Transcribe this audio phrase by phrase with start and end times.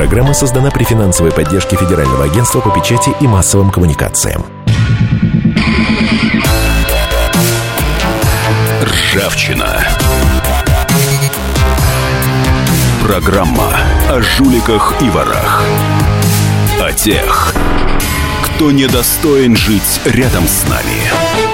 [0.00, 4.46] Программа создана при финансовой поддержке Федерального агентства по печати и массовым коммуникациям.
[8.82, 9.86] Ржавчина.
[13.02, 13.76] Программа
[14.08, 15.62] о жуликах и ворах.
[16.80, 17.54] О тех,
[18.42, 21.49] кто недостоин жить рядом с нами.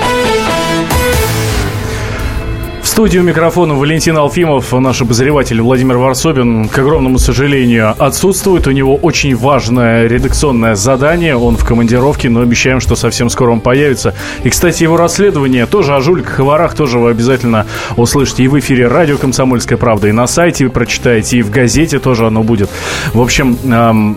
[2.96, 8.66] Студию микрофона Валентин Алфимов, наш обозреватель Владимир Варсобин, к огромному сожалению, отсутствует.
[8.66, 11.36] У него очень важное редакционное задание.
[11.36, 14.14] Он в командировке, но обещаем, что совсем скоро он появится.
[14.44, 17.66] И, кстати, его расследование тоже о жуликах и ворах тоже вы обязательно
[17.98, 22.26] услышите и в эфире радио «Комсомольская правда», и на сайте прочитаете, и в газете тоже
[22.26, 22.70] оно будет.
[23.12, 24.16] В общем, эм,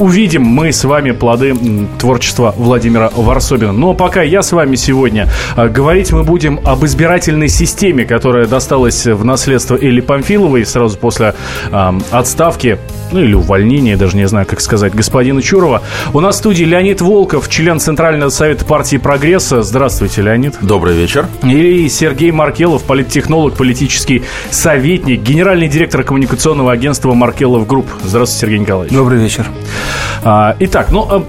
[0.00, 1.54] увидим мы с вами плоды
[1.98, 3.72] творчества Владимира Варсобина.
[3.72, 9.06] Но пока я с вами сегодня а, говорить мы будем об избирательной системе, которая досталась
[9.06, 11.34] в наследство Элли Памфиловой сразу после
[11.70, 12.78] э, отставки,
[13.12, 15.82] ну или увольнения, даже не знаю, как сказать, господина Чурова.
[16.12, 19.62] У нас в студии Леонид Волков, член Центрального совета партии «Прогресса».
[19.62, 20.56] Здравствуйте, Леонид.
[20.60, 21.26] Добрый вечер.
[21.44, 27.86] И Сергей Маркелов, политтехнолог, политический советник, генеральный директор коммуникационного агентства «Маркелов Групп».
[28.04, 28.96] Здравствуйте, Сергей Николаевич.
[28.96, 29.46] Добрый вечер.
[30.22, 31.24] А, итак, ну, а,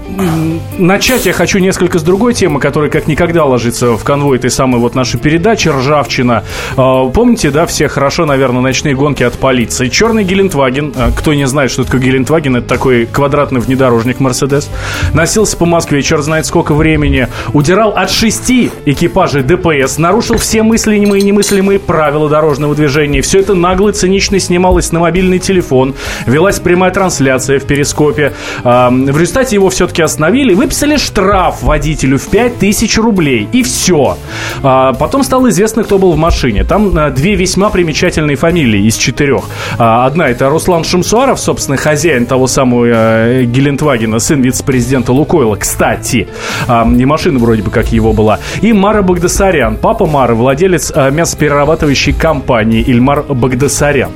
[0.78, 4.80] начать я хочу несколько с другой темы, которая как никогда ложится в канву этой самой
[4.80, 6.44] вот нашей передачи «Ржавчина».
[6.76, 9.88] А, помните, да, все хорошо, наверное, ночные гонки от полиции.
[9.88, 14.70] Черный Гелендваген, кто не знает, что такое Гелендваген, это такой квадратный внедорожник Мерседес,
[15.14, 21.20] носился по Москве, черт знает сколько времени, удирал от шести экипажей ДПС, нарушил все мыслимые
[21.20, 23.22] и немыслимые правила дорожного движения.
[23.22, 25.94] Все это нагло и цинично снималось на мобильный телефон,
[26.26, 28.32] велась прямая трансляция в Перископе.
[28.62, 33.48] В результате его все-таки остановили, выписали штраф водителю в 5000 рублей.
[33.52, 34.18] И все.
[34.62, 36.64] А, потом стало известно, кто был в машине.
[36.64, 39.44] Там а, две весьма примечательные фамилии из четырех.
[39.78, 46.28] А, одна это Руслан Шумсуаров, собственно, хозяин того самого э, Гелендвагена, сын вице-президента Лукойла, кстати.
[46.68, 48.38] И машина вроде бы как его была.
[48.60, 49.76] И Мара Багдасарян.
[49.76, 54.10] Папа Мары, владелец мясоперерабатывающей компании Ильмар Багдасарян.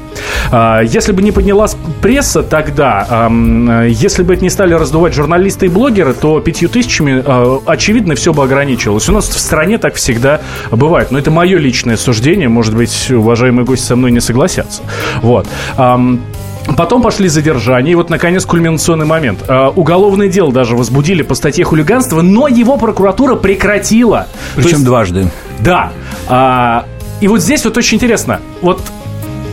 [0.83, 3.29] Если бы не поднялась пресса тогда,
[3.89, 8.33] если бы это не стали раздувать журналисты и блогеры, то пятью тысячами, э, очевидно, все
[8.33, 9.09] бы ограничивалось.
[9.09, 10.41] У нас в стране так всегда
[10.71, 11.11] бывает.
[11.11, 12.49] Но это мое личное суждение.
[12.49, 14.83] Может быть, уважаемые гости со мной не согласятся.
[15.23, 15.47] Вот.
[16.77, 19.45] Потом пошли задержания, и вот, наконец, кульминационный момент.
[19.49, 24.27] Э, уголовное дело даже возбудили по статье хулиганства, но его прокуратура прекратила.
[24.57, 25.31] Причем есть, дважды.
[25.61, 25.93] Да.
[26.29, 26.87] А,
[27.21, 28.41] и вот здесь вот очень интересно.
[28.63, 28.81] Вот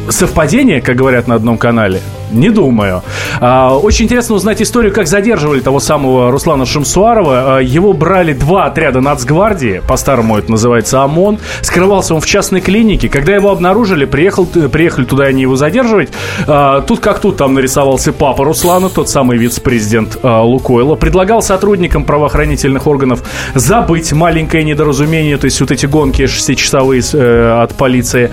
[0.10, 2.02] совпадение, как говорят на одном канале,
[2.34, 3.04] не думаю.
[3.40, 7.58] А, очень интересно узнать историю, как задерживали того самого Руслана Шамсуарова.
[7.58, 11.40] А, его брали два отряда нацгвардии, по-старому это называется ОМОН.
[11.62, 13.10] Скрывался он в частной клинике.
[13.10, 16.10] Когда его обнаружили, приехал, приехали туда они его задерживать.
[16.48, 20.96] А, тут как тут там нарисовался папа Руслана, тот самый вице-президент Лукойла.
[20.96, 23.24] Предлагал сотрудникам правоохранительных органов
[23.56, 28.32] забыть маленькое недоразумение, то есть вот эти гонки шестичасовые э, от полиции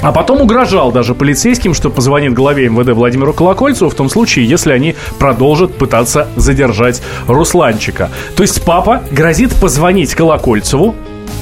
[0.00, 4.72] а потом угрожал даже полицейским, что позвонит главе МВД Владимиру Колокольцеву в том случае, если
[4.72, 8.10] они продолжат пытаться задержать Русланчика.
[8.36, 10.94] То есть папа грозит позвонить Колокольцеву,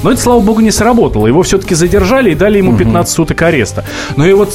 [0.03, 1.27] но это, слава богу, не сработало.
[1.27, 3.83] Его все-таки задержали и дали ему 15 суток ареста.
[4.15, 4.53] Но и вот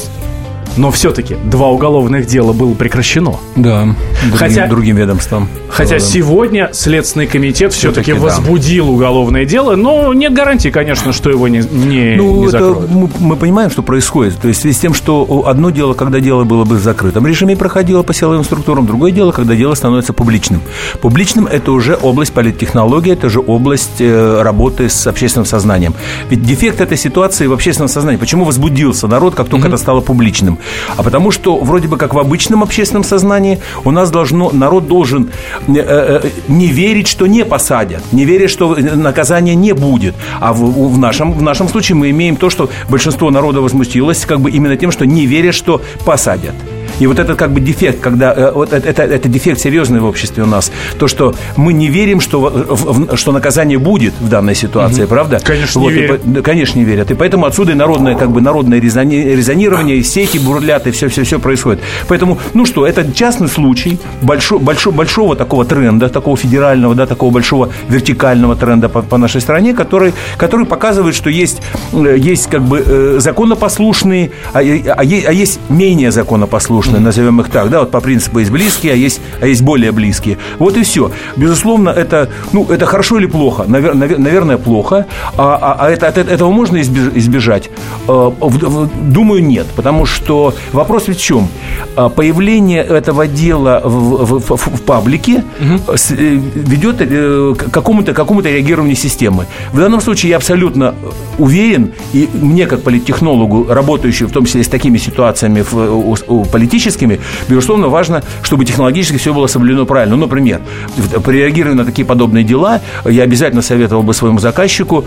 [0.77, 3.35] но все-таки два уголовных дела было прекращено.
[3.55, 5.49] Да, другим, хотя, другим ведомством.
[5.69, 5.99] Хотя да.
[5.99, 8.91] сегодня Следственный комитет все-таки, все возбудил да.
[8.91, 12.89] уголовное дело, но нет гарантии, конечно, что его не, не, ну, не закроют.
[12.89, 14.37] Мы, мы понимаем, что происходит.
[14.39, 17.27] То есть в связи с тем, что одно дело, когда дело было бы в закрытом
[17.27, 20.61] режиме проходило по силовым структурам, другое дело, когда дело становится публичным.
[21.01, 25.93] Публичным– это уже область политтехнологии, это же область э, работы с общественным сознанием.
[26.29, 28.17] Ведь дефект этой ситуации в общественном сознании.
[28.17, 29.69] Почему возбудился народ, как только mm-hmm.
[29.69, 30.59] это стало публичным?
[30.95, 35.29] А потому что вроде бы как в обычном общественном сознании у нас должно, народ должен
[35.67, 40.15] э, э, не верить, что не посадят, не верить, что наказания не будет.
[40.39, 44.39] А в, в, нашем, в нашем случае мы имеем то, что большинство народа возмутилось как
[44.39, 46.55] бы именно тем, что не верят, что посадят.
[46.99, 50.43] И вот этот как бы дефект, когда э, вот это, это, дефект серьезный в обществе
[50.43, 54.55] у нас, то, что мы не верим, что, в, в, что наказание будет в данной
[54.55, 55.09] ситуации, угу.
[55.09, 55.39] правда?
[55.43, 56.21] Конечно, вот, не верят.
[56.25, 57.11] И, конечно, не верят.
[57.11, 61.39] И поэтому отсюда и народное, как бы, народное резони, резонирование, и сети бурлят, и все-все-все
[61.39, 61.81] происходит.
[62.07, 67.31] Поэтому, ну что, это частный случай большой, большой, большого такого тренда, такого федерального, да, такого
[67.31, 71.61] большого вертикального тренда по, по нашей стране, который, который показывает, что есть,
[71.93, 77.49] э, есть как бы э, законопослушные, а, а, а есть менее законопослушные воздушные, назовем их
[77.49, 80.37] так, да, вот по принципу есть близкие, а есть, а есть более близкие.
[80.59, 81.11] Вот и все.
[81.35, 83.65] Безусловно, это, ну, это хорошо или плохо?
[83.67, 85.05] Навер, наверное, плохо.
[85.37, 87.69] А, а, а это, от этого можно избежать?
[88.07, 88.31] Э,
[89.01, 89.67] думаю, нет.
[89.75, 91.47] Потому что вопрос ведь в чем?
[91.95, 95.95] А, появление этого дела в, в, в, в паблике угу.
[96.55, 96.97] ведет
[97.57, 99.45] к какому-то какому реагированию системы.
[99.71, 100.95] В данном случае я абсолютно
[101.37, 105.63] уверен, и мне как политтехнологу, работающему в том числе с такими ситуациями
[106.73, 110.15] политическими, безусловно, важно, чтобы технологически все было соблюдено правильно.
[110.15, 110.61] Ну, например,
[111.23, 115.05] при реагировании на такие подобные дела я обязательно советовал бы своему заказчику,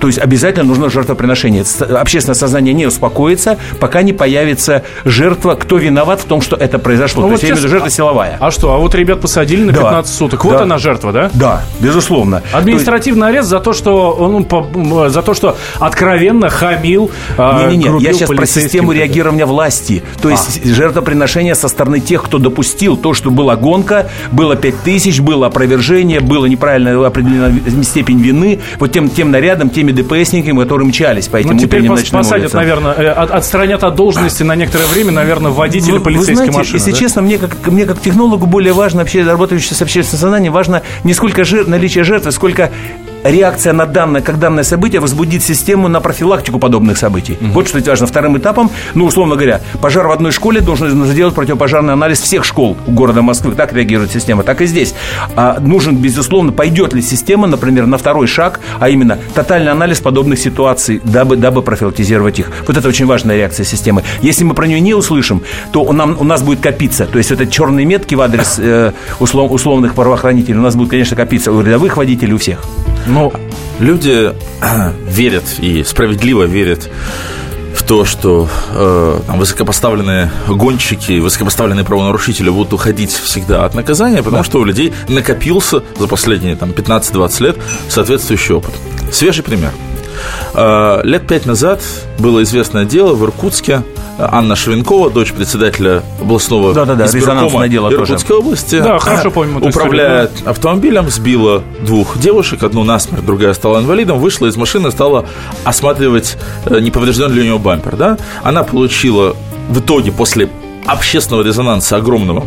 [0.00, 1.64] то есть обязательно нужно жертвоприношение.
[2.00, 7.22] Общественное сознание не успокоится, пока не появится жертва, кто виноват в том, что это произошло.
[7.22, 8.36] Ну, то вот есть, я имею в виду жертва силовая.
[8.40, 10.44] А что, а вот ребят посадили на 15 да, суток.
[10.44, 11.30] Вот да, она жертва, да?
[11.32, 12.42] Да, безусловно.
[12.52, 18.30] Административный арест за то, что ну, по, за то, что откровенно хамил, Не-не-не, я сейчас
[18.30, 20.02] про систему реагирования власти.
[20.20, 20.68] То есть а.
[21.04, 26.20] Жертвоприношение со стороны тех, кто допустил то, что была гонка, было 5 тысяч, было опровержение,
[26.20, 27.52] было неправильно определена
[27.82, 28.60] степень вины.
[28.78, 32.60] Вот тем, тем нарядом, теми ДПСниками, которые мчались по этим ну, теперь пос- посадят, улицам.
[32.60, 36.76] наверное, э, отстранят от должности на некоторое время, наверное, водителя полицейской вы знаете, машины.
[36.76, 36.96] Если да?
[36.96, 41.14] честно, мне как, мне как технологу более важно, вообще работающий с общественным сознанием, важно не
[41.14, 42.70] сколько жир, наличие жертвы, сколько
[43.24, 47.36] реакция на данное, как данное событие возбудит систему на профилактику подобных событий.
[47.40, 47.50] Угу.
[47.50, 48.06] Вот что важно.
[48.06, 52.76] Вторым этапом, ну, условно говоря, пожар в одной школе должен сделать противопожарный анализ всех школ
[52.86, 53.54] города Москвы.
[53.54, 54.94] Так реагирует система, так и здесь.
[55.36, 60.38] А нужен, безусловно, пойдет ли система, например, на второй шаг, а именно тотальный анализ подобных
[60.38, 62.50] ситуаций, дабы, дабы профилактизировать их.
[62.66, 64.02] Вот это очень важная реакция системы.
[64.20, 65.42] Если мы про нее не услышим,
[65.72, 67.06] то нам, у нас будет копиться.
[67.06, 71.16] То есть это черные метки в адрес э, услов, условных правоохранителей у нас будет, конечно,
[71.16, 72.64] копиться у рядовых водителей, у всех.
[73.06, 73.32] Ну,
[73.78, 74.32] люди
[75.08, 76.88] верят и справедливо верят
[77.74, 84.38] в то, что э, там, высокопоставленные гонщики, высокопоставленные правонарушители будут уходить всегда от наказания, потому
[84.38, 84.44] да.
[84.44, 87.56] что у людей накопился за последние там, 15-20 лет
[87.88, 88.72] соответствующий опыт.
[89.12, 89.72] Свежий пример.
[90.54, 91.82] Э, лет пять назад
[92.18, 93.82] было известное дело в Иркутске,
[94.18, 98.34] Анна Шевенкова, дочь председателя областного да, да, да, избиркома дело Иркутской тоже.
[98.34, 98.80] области.
[98.80, 99.58] Да, хорошо помню.
[99.58, 105.26] Управляя историю, автомобилем, сбила двух девушек, одну насмерть, другая стала инвалидом, вышла из машины, стала
[105.64, 107.96] осматривать, э, не поврежден ли у нее бампер.
[107.96, 108.18] Да?
[108.42, 109.36] Она получила
[109.68, 110.48] в итоге после
[110.86, 112.44] общественного резонанса огромного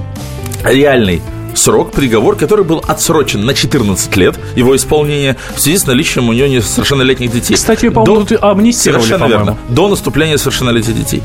[0.64, 1.22] реальный
[1.56, 6.34] срок, приговор, который был отсрочен на 14 лет, его исполнение, в связи с наличием у
[6.34, 7.56] нее несовершеннолетних детей.
[7.56, 8.52] Кстати, по-моему, до...
[8.52, 9.58] амнистировали, Совершенно верно.
[9.70, 11.22] До наступления совершеннолетия детей.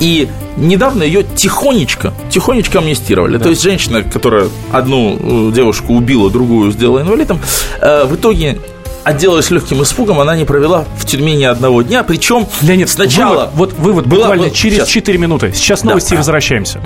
[0.00, 3.36] И недавно ее тихонечко, тихонечко амнистировали.
[3.36, 3.44] Да.
[3.44, 7.40] То есть женщина, которая одну э, девушку убила, другую сделала инвалидом,
[7.80, 8.58] э, в итоге
[9.04, 12.02] отделалась легким испугом, она не провела в тюрьме ни одного дня.
[12.04, 13.50] Причем Леонид, сначала...
[13.54, 14.88] Вывод, вот вывод была, буквально вот, через сейчас.
[14.88, 15.52] 4 минуты.
[15.54, 16.14] Сейчас новости да.
[16.16, 16.80] и возвращаемся.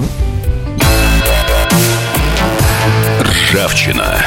[3.46, 4.24] Ржавчина.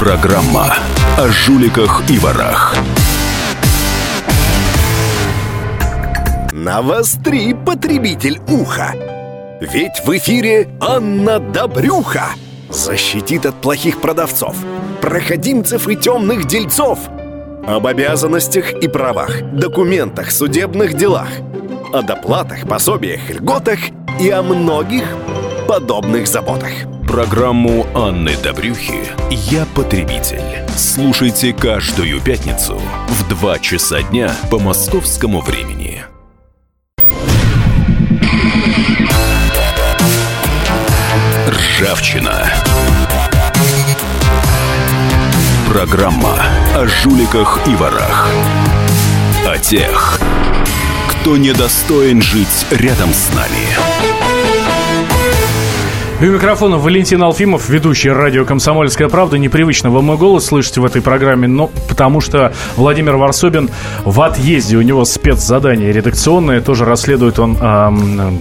[0.00, 0.74] Программа
[1.16, 2.74] о жуликах и ворах.
[6.52, 8.94] Навостри, потребитель уха.
[9.60, 12.30] Ведь в эфире Анна Добрюха.
[12.68, 14.56] Защитит от плохих продавцов,
[15.00, 16.98] проходимцев и темных дельцов.
[17.68, 21.28] Об обязанностях и правах, документах, судебных делах.
[21.92, 23.78] О доплатах, пособиях, льготах
[24.20, 25.04] и о многих
[25.68, 26.72] подобных заботах.
[27.10, 29.00] Программу Анны Добрюхи
[29.32, 30.44] «Я потребитель».
[30.76, 36.04] Слушайте каждую пятницу в 2 часа дня по московскому времени.
[41.48, 42.48] Ржавчина.
[45.68, 46.38] Программа
[46.76, 48.28] о жуликах и ворах.
[49.48, 50.20] О тех,
[51.08, 54.09] кто недостоин жить рядом с нами.
[56.20, 59.38] У микрофона Валентин Алфимов, ведущий радио «Комсомольская правда».
[59.38, 63.70] Непривычно вам мой голос слышите в этой программе, но потому что Владимир Варсобин
[64.04, 64.76] в отъезде.
[64.76, 67.56] У него спецзадание редакционное, тоже расследует он...
[67.56, 68.38] Эм,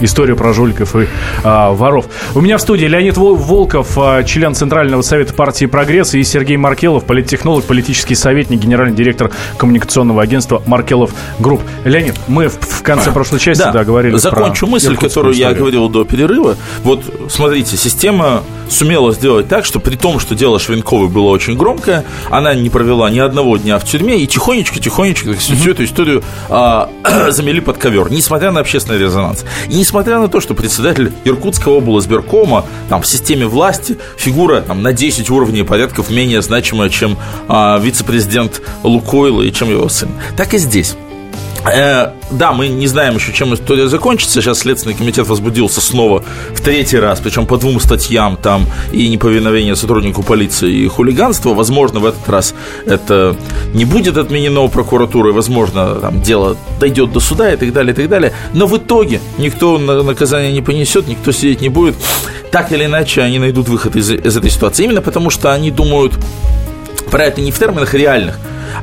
[0.00, 1.06] историю про жуликов и
[1.44, 2.06] а, воров.
[2.34, 7.04] У меня в студии Леонид Волков, а, член Центрального совета партии «Прогресс», и Сергей Маркелов,
[7.04, 11.62] политтехнолог, политический советник, генеральный директор коммуникационного агентства «Маркелов Групп».
[11.84, 15.54] Леонид, мы в, в конце прошлой части да, да, говорили Закончу про мысль, которую историю.
[15.54, 16.56] я говорил до перерыва.
[16.82, 22.04] Вот, смотрите, система сумела сделать так, что при том, что дело Швенковой было очень громкое,
[22.30, 26.90] она не провела ни одного дня в тюрьме и тихонечко-тихонечко всю, всю эту историю а,
[27.30, 29.44] замели под ковер, несмотря на общественный резонанс.
[29.68, 34.92] И несмотря на то, что председатель Иркутского облизбиркома там, в системе власти фигура там, на
[34.92, 37.16] 10 уровней порядков менее значимая, чем
[37.48, 40.10] а, вице-президент Лукойла и чем его сын.
[40.36, 40.94] Так и здесь.
[41.64, 44.40] Э, да, мы не знаем еще, чем история закончится.
[44.40, 46.24] Сейчас Следственный комитет возбудился снова
[46.54, 51.54] в третий раз, причем по двум статьям там и неповиновение сотруднику полиции и хулиганство.
[51.54, 52.54] Возможно, в этот раз
[52.86, 53.36] это
[53.74, 58.08] не будет отменено прокуратурой, возможно, там дело дойдет до суда и так далее, и так
[58.08, 58.32] далее.
[58.54, 61.96] Но в итоге никто наказание не понесет, никто сидеть не будет.
[62.50, 64.84] Так или иначе, они найдут выход из, из этой ситуации.
[64.84, 66.14] Именно потому, что они думают
[67.10, 68.38] про это не в терминах реальных,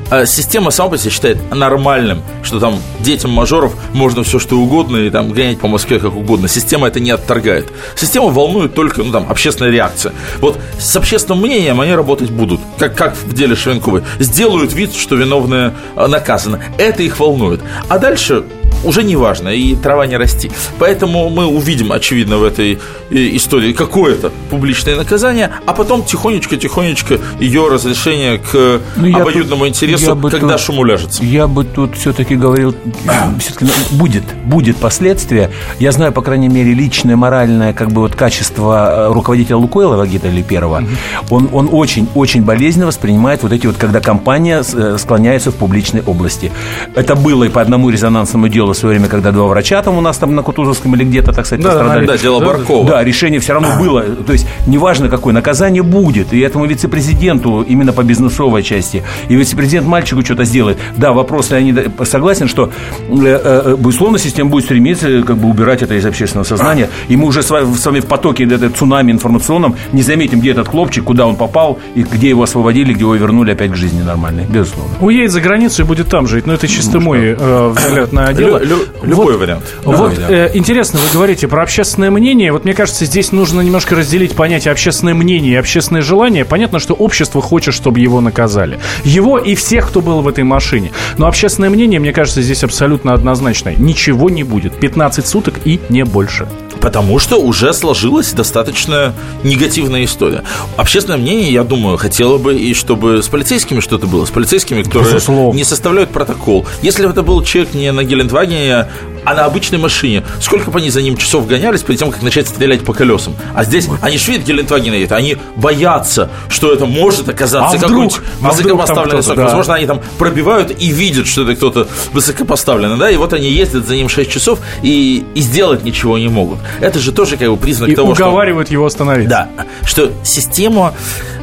[0.09, 4.97] а система сама по себе считает нормальным, что там детям мажоров можно все что угодно
[4.97, 6.47] и там гонять по Москве как угодно.
[6.47, 7.71] Система это не отторгает.
[7.95, 10.13] Система волнует только, ну там, общественная реакция.
[10.39, 14.03] Вот с общественным мнением они работать будут, как, как в деле Шевенковой.
[14.19, 16.61] Сделают вид, что виновные а, наказаны.
[16.77, 17.61] Это их волнует.
[17.89, 18.45] А дальше
[18.83, 20.51] уже не важно, и трава не расти.
[20.79, 22.79] Поэтому мы увидим, очевидно, в этой
[23.09, 30.15] э, истории какое-то публичное наказание, а потом тихонечко-тихонечко ее разрешение к ну, обоюдному тут, интересу,
[30.15, 31.23] когда тут, шум уляжется.
[31.23, 32.75] Я бы тут все-таки говорил,
[33.39, 35.51] все-таки ну, будет, будет последствия.
[35.79, 40.29] Я знаю, по крайней мере, личное, моральное как бы вот качество э, руководителя Лукойла Вагита
[40.29, 40.79] Липерова.
[40.79, 41.35] Угу.
[41.35, 46.51] Он, он очень-очень болезненно воспринимает вот эти вот, когда компания э, склоняется в публичной области.
[46.95, 50.01] Это было и по одному резонансному делу в свое время, когда два врача там у
[50.01, 52.05] нас там на Кутузовском или где-то, так сказать, да, пострадали.
[52.05, 52.87] Да, дело Баркова.
[52.87, 54.03] Да, решение все равно было.
[54.03, 56.33] То есть, неважно какое, наказание будет.
[56.33, 59.03] И этому вице-президенту именно по бизнесовой части.
[59.29, 60.77] И вице-президент мальчику что-то сделает.
[60.97, 62.71] Да, вопрос, я не согласен, что,
[63.09, 66.89] э, э, безусловно, система будет стремиться как бы убирать это из общественного сознания.
[67.07, 70.51] И мы уже с вами, с вами в потоке этой цунами информационном не заметим, где
[70.51, 74.01] этот хлопчик, куда он попал, и где его освободили, где его вернули опять к жизни
[74.01, 74.45] нормальной.
[74.45, 74.93] Безусловно.
[74.99, 76.45] Уедет за границу и будет там жить.
[76.45, 78.54] Но это чисто ну, мой э, взгляд на дело.
[78.59, 79.63] Лю, любой вот, вариант.
[79.83, 80.29] Вот да.
[80.29, 82.51] э, интересно, вы говорите про общественное мнение.
[82.51, 86.45] Вот мне кажется, здесь нужно немножко разделить понятие общественное мнение и общественное желание.
[86.45, 88.79] Понятно, что общество хочет, чтобы его наказали.
[89.03, 90.91] Его и всех, кто был в этой машине.
[91.17, 93.75] Но общественное мнение, мне кажется, здесь абсолютно однозначное.
[93.75, 94.75] Ничего не будет.
[94.79, 96.47] 15 суток и не больше.
[96.85, 99.11] Потому что уже сложилась достаточно
[99.41, 100.43] негативная история.
[100.77, 104.25] Общественное мнение, я думаю, хотело бы и чтобы с полицейскими что-то было.
[104.25, 105.57] С полицейскими, которые Безусловно.
[105.57, 106.67] не составляют протокол.
[106.83, 108.87] Если бы это был человек не на Гелендвагене,
[109.25, 110.23] а на обычной машине.
[110.39, 113.35] Сколько бы они за ним часов гонялись перед тем, как начать стрелять по колесам.
[113.53, 118.19] А здесь они же видят Гелендваген едет, они боятся, что это может оказаться а какой-нибудь
[118.41, 119.37] а высокопоставленный срок.
[119.37, 119.43] Да.
[119.45, 123.87] Возможно, они там пробивают и видят, что это кто-то высокопоставленный, да, и вот они ездят
[123.87, 126.59] за ним 6 часов и, и сделать ничего не могут.
[126.79, 128.73] Это же тоже как бы признак и того, уговаривают что...
[128.73, 129.27] его остановить.
[129.27, 129.49] Да,
[129.83, 130.93] что систему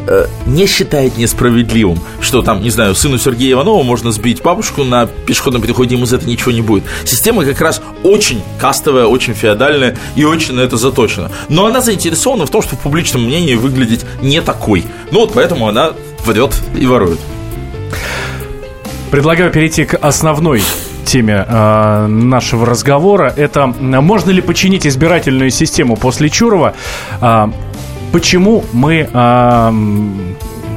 [0.06, 5.06] Э, не считает несправедливым, что там, не знаю, сыну Сергея Иванова можно сбить бабушку на
[5.06, 6.84] пешеходном переходе, ему за это ничего не будет.
[7.04, 11.30] Система как раз очень кастовая, очень феодальная и очень на это заточена.
[11.48, 14.84] Но она заинтересована в том, что в публичном мнении выглядеть не такой.
[15.12, 15.92] Ну вот поэтому она
[16.24, 17.20] врет и ворует.
[19.12, 20.62] Предлагаю перейти к основной
[21.04, 23.32] теме э, нашего разговора.
[23.36, 26.74] Это можно ли починить избирательную систему после Чурова?
[27.20, 27.48] Э,
[28.12, 29.08] почему мы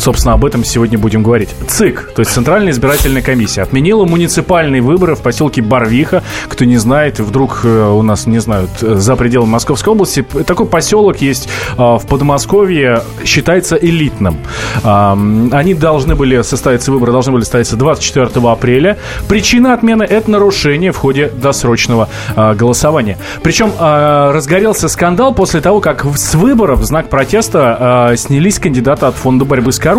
[0.06, 1.50] Собственно, об этом сегодня будем говорить.
[1.68, 6.22] ЦИК, то есть Центральная избирательная комиссия, отменила муниципальные выборы в поселке Барвиха.
[6.48, 10.22] Кто не знает, вдруг э, у нас не знают, э, за пределами Московской области.
[10.22, 14.38] Такой поселок есть э, в Подмосковье, считается элитным.
[14.84, 19.00] Они должны были состояться, выборы должны были состояться 24 апреля.
[19.28, 23.18] Причина отмены– это нарушение в ходе досрочного голосования.
[23.42, 29.46] Причем разгорелся скандал после того, как с выборов в знак протеста снялись кандидаты от Фонда
[29.46, 29.95] борьбы с коррупцией.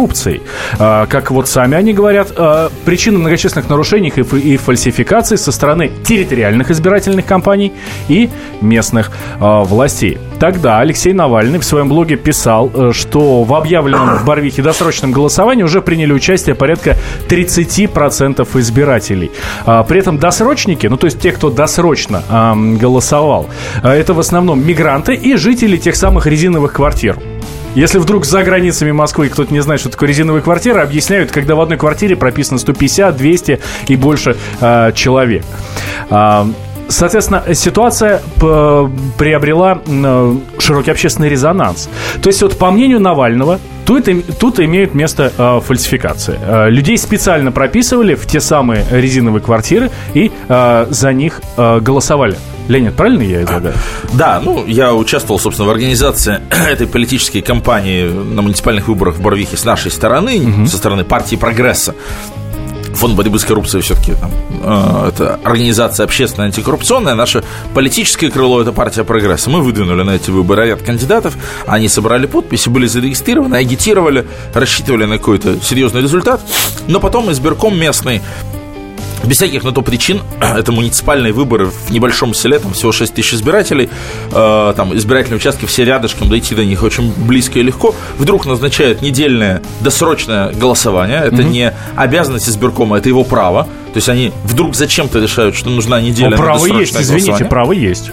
[0.79, 6.71] А, как вот сами они говорят, а, причина многочисленных нарушений и фальсификаций со стороны территориальных
[6.71, 7.73] избирательных компаний
[8.09, 8.29] и
[8.61, 9.11] местных
[9.41, 10.19] а, властей.
[10.38, 15.62] Тогда Алексей Навальный в своем блоге писал, э, что в объявленном в Барвихе досрочном голосовании
[15.62, 16.97] уже приняли участие порядка
[17.31, 19.31] 30% избирателей.
[19.65, 22.23] При этом досрочники, ну то есть те, кто досрочно
[22.79, 23.49] голосовал,
[23.83, 27.17] это в основном мигранты и жители тех самых резиновых квартир.
[27.76, 31.61] Если вдруг за границами Москвы кто-то не знает, что такое резиновая квартира, объясняют, когда в
[31.61, 35.45] одной квартире прописано 150, 200 и больше э, человек.
[36.11, 36.47] Э,
[36.88, 39.83] Соответственно, ситуация приобрела
[40.61, 41.88] широкий общественный резонанс.
[42.23, 46.38] То есть, вот по мнению Навального, тут, тут имеют место э, фальсификации.
[46.40, 52.37] Э, людей специально прописывали в те самые резиновые квартиры и э, за них э, голосовали.
[52.68, 53.75] Леонид, правильно я излагаю?
[54.14, 59.56] Да, ну, я участвовал, собственно, в организации этой политической кампании на муниципальных выборах в Барвихе
[59.56, 60.66] с нашей стороны, угу.
[60.66, 61.94] со стороны партии «Прогресса».
[62.94, 64.12] Фонд борьбы с коррупцией все-таки
[64.62, 67.44] э, это организация общественная антикоррупционная, наше
[67.75, 69.50] политическое крыло– это партия прогресса.
[69.50, 75.18] Мы выдвинули на эти выборы ряд кандидатов, они собрали подписи, были зарегистрированы, агитировали, рассчитывали на
[75.18, 76.40] какой-то серьезный результат,
[76.88, 78.23] но потом избирком местный
[79.26, 83.35] без всяких на то причин, это муниципальные выборы в небольшом селе, там всего 6 тысяч
[83.35, 83.88] избирателей,
[84.33, 89.02] э, там избирательные участки все рядышком, дойти до них очень близко и легко, вдруг назначают
[89.02, 91.42] недельное досрочное голосование, это угу.
[91.42, 96.30] не обязанность избиркома, это его право, то есть они вдруг зачем-то решают, что нужна неделя
[96.30, 98.11] Но право есть, извините, право есть.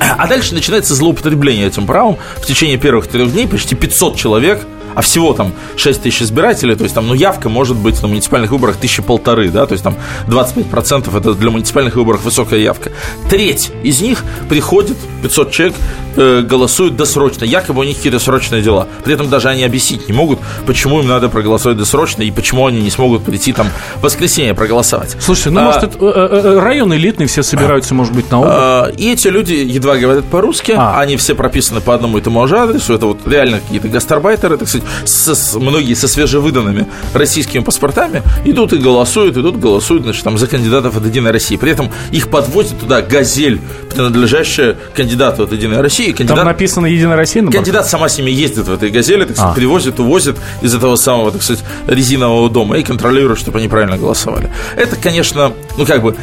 [0.00, 2.16] А дальше начинается злоупотребление этим правом.
[2.36, 6.84] В течение первых трех дней почти 500 человек а всего там 6 тысяч избирателей, то
[6.84, 9.96] есть там, ну, явка может быть на муниципальных выборах тысячи полторы, да, то есть там
[10.28, 12.92] 25% это для муниципальных выборов высокая явка.
[13.28, 15.76] Треть из них приходит, 500 человек
[16.16, 18.88] э, голосуют досрочно, якобы у них какие-то срочные дела.
[19.04, 22.80] При этом даже они объяснить не могут, почему им надо проголосовать досрочно и почему они
[22.80, 25.16] не смогут прийти там в воскресенье проголосовать.
[25.20, 28.50] Слушайте, ну, а, может, это, э, э, район элитный, все собираются, может быть, на оба?
[28.50, 30.98] А, и эти люди едва говорят по-русски, а.
[31.00, 34.68] они все прописаны по одному и тому же адресу, это вот реально какие-то гастарбайтеры, так
[34.68, 40.38] сказать, с, с, многие со свежевыданными российскими паспортами идут и голосуют, идут, голосуют, значит, там,
[40.38, 41.56] за кандидатов от «Единой России».
[41.56, 43.60] При этом их подвозит туда «Газель»,
[43.90, 46.12] принадлежащая кандидату от «Единой России».
[46.12, 49.36] Кандидат, Там написано «Единая Россия» на Кандидат сама с ними ездит в этой «Газели», так
[49.36, 49.54] сказать, а.
[49.54, 54.50] привозит, увозит из этого самого, так сказать, резинового дома и контролирует, чтобы они правильно голосовали.
[54.76, 56.16] Это, конечно, ну, как бы,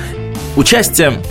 [0.55, 1.21] участие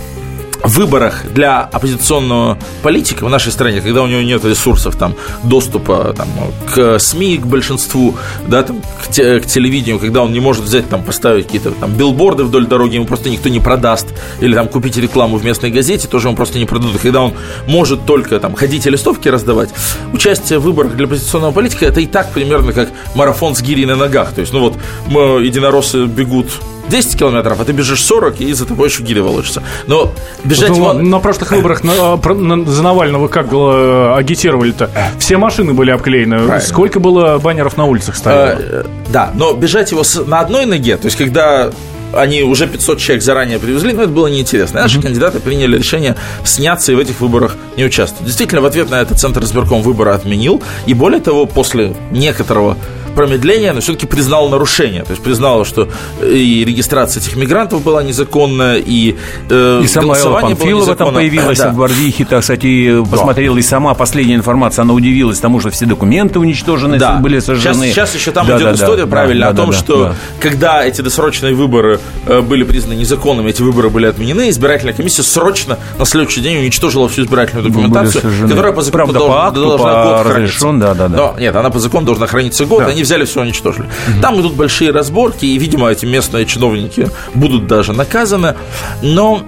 [0.69, 6.27] выборах для оппозиционного политика в нашей стране, когда у него нет ресурсов там, доступа там,
[6.73, 8.15] к СМИ, к большинству,
[8.47, 11.93] да, там, к, те, к телевидению, когда он не может взять, там, поставить какие-то там
[11.93, 14.07] билборды вдоль дороги, ему просто никто не продаст,
[14.39, 16.99] или там купить рекламу в местной газете, тоже ему просто не продадут.
[17.01, 17.33] Когда он
[17.67, 19.69] может только там ходить и листовки раздавать,
[20.13, 23.95] участие в выборах для оппозиционного политика это и так примерно как марафон с гирей на
[23.95, 24.33] ногах.
[24.33, 26.47] То есть, ну вот, мы, единороссы бегут
[26.89, 29.63] 10 километров, а ты бежишь 40, и за тобой еще гири волочится.
[29.87, 30.11] Но
[30.43, 30.69] бежать...
[30.69, 31.09] Ну, вон...
[31.09, 34.89] На прошлых выборах на, а, на, за Навального как э, агитировали-то?
[35.19, 36.37] Все машины были обклеены.
[36.37, 36.59] Правильно.
[36.59, 38.57] Сколько было баннеров на улицах стояло?
[38.59, 41.71] А, да, но бежать его с, на одной ноге, то есть когда
[42.13, 44.81] они уже 500 человек заранее привезли, но это было неинтересно.
[44.81, 45.03] Наши mm-hmm.
[45.03, 48.25] кандидаты приняли решение сняться и в этих выборах не участвовать.
[48.25, 50.61] Действительно, в ответ на это Центр избирком выбора отменил.
[50.85, 52.77] И более того, после некоторого
[53.19, 55.03] промедления, но все-таки признал нарушение.
[55.03, 55.89] То есть признал, что
[56.23, 59.17] и регистрация этих мигрантов была незаконная, и
[59.49, 61.71] э, И сама Элла Памфилова там появилась да.
[61.71, 63.59] в Барвихе, так, кстати, посмотрела да.
[63.59, 67.15] и сама последняя информация, она удивилась тому, что все документы уничтожены, да.
[67.15, 67.87] были сожжены.
[67.87, 70.03] Сейчас, сейчас еще там да, идет да, история, да, правильно, да, о том, да, что
[70.05, 70.15] да.
[70.39, 75.77] когда эти досрочные выборы э, были признаны незаконными, эти выборы были отменены, избирательная комиссия срочно
[75.97, 79.93] на следующий день уничтожила всю избирательную документацию, которая по закону Правда, должна, по акту, должна
[79.93, 81.17] по год разрешен, да, да, да.
[81.17, 82.87] Но, нет, она по закону должна храниться год, да.
[82.87, 83.85] они взяли все, уничтожили.
[83.85, 84.21] Угу.
[84.21, 88.55] Там идут большие разборки, и, видимо, эти местные чиновники будут даже наказаны.
[89.01, 89.41] Но,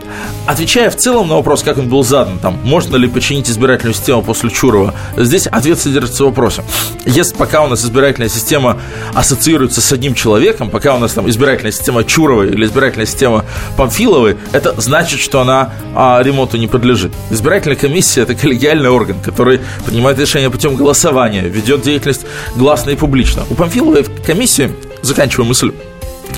[0.47, 4.23] отвечая в целом на вопрос, как он был задан, там, можно ли починить избирательную систему
[4.23, 6.63] после Чурова, здесь ответ содержится в вопросе.
[7.05, 8.79] Если пока у нас избирательная система
[9.13, 13.45] ассоциируется с одним человеком, пока у нас там избирательная система Чуровой или избирательная система
[13.77, 17.11] Памфиловой, это значит, что она а, ремонту не подлежит.
[17.29, 23.40] Избирательная комиссия– это коллегиальный орган, который принимает решения путем голосования, ведет деятельность гласно и публично.
[23.49, 25.71] У Памфиловой Памфиловой комиссии, заканчивая мысль,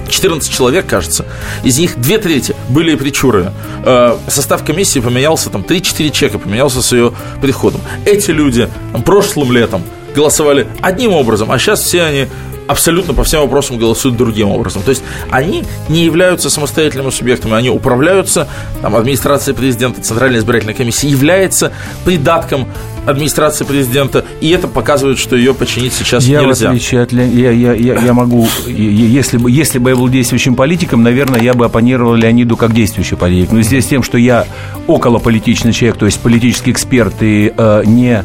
[0.10, 1.26] 14 человек, кажется.
[1.64, 3.52] Из них две трети были причуры.
[3.86, 7.82] Э, состав комиссии поменялся, там 3-4 человека поменялся с ее приходом.
[8.06, 9.84] Эти люди там, прошлым летом
[10.16, 12.28] голосовали одним образом, а сейчас все они
[12.68, 14.84] абсолютно по всем вопросам голосуют другим образом.
[14.84, 18.48] То есть они не являются самостоятельными субъектами, они управляются,
[18.82, 21.72] там, администрация президента, Центральная избирательная комиссия является
[22.06, 22.68] придатком
[23.06, 26.68] администрации президента, и это показывает, что ее починить сейчас я нельзя.
[26.68, 30.56] В отличие от я, я, я, я могу, если бы, если бы я был действующим
[30.56, 33.52] политиком, наверное, я бы оппонировал Леониду как действующий политик.
[33.52, 34.46] Но здесь с тем, что я
[34.88, 38.24] около политичный человек, то есть политический эксперт и э, не,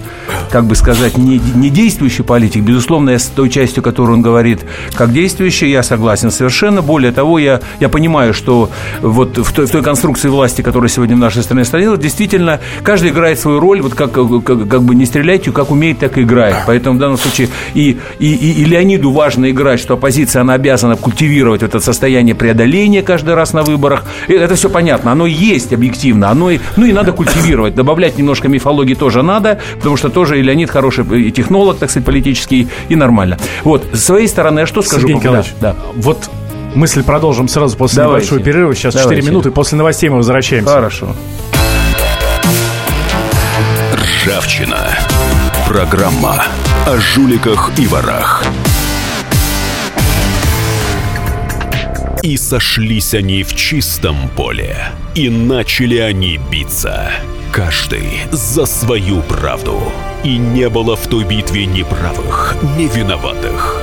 [0.51, 4.61] как бы сказать, не, не действующий политик, безусловно, я с той частью, которую он говорит,
[4.95, 6.83] как действующий, я согласен совершенно.
[6.83, 11.17] Более того, я, я понимаю, что вот в той, в той конструкции власти, которая сегодня
[11.17, 15.07] в нашей стране стоит, действительно, каждый играет свою роль, вот как, как как бы не
[15.07, 16.57] стреляйте, как умеет, так и играет.
[16.67, 20.97] Поэтому в данном случае и, и, и, и Леониду важно играть, что оппозиция, она обязана
[20.97, 24.05] культивировать это состояние преодоления каждый раз на выборах.
[24.29, 27.75] И это все понятно, оно есть объективно, оно и, ну и надо культивировать.
[27.75, 32.07] Добавлять немножко мифологии тоже надо, потому что тоже и Леонид хороший и технолог, так сказать,
[32.07, 33.39] политический, и нормально.
[33.65, 35.03] Вот, с своей стороны, я что скажу?
[35.03, 35.77] Сергей Николаевич, да, да.
[35.97, 36.31] вот
[36.75, 38.27] мысль продолжим сразу после Давайте.
[38.27, 38.75] небольшого перерыва.
[38.75, 39.23] Сейчас Давайте.
[39.23, 39.51] 4 минуты.
[39.51, 40.73] После новостей мы возвращаемся.
[40.73, 41.15] Хорошо.
[44.29, 44.99] Ржавчина.
[45.67, 46.45] Программа
[46.87, 48.45] о жуликах и ворах.
[52.23, 54.77] И сошлись они в чистом поле,
[55.15, 57.11] и начали они биться.
[57.53, 59.81] Каждый за свою правду.
[60.23, 63.83] И не было в той битве ни правых, ни виноватых.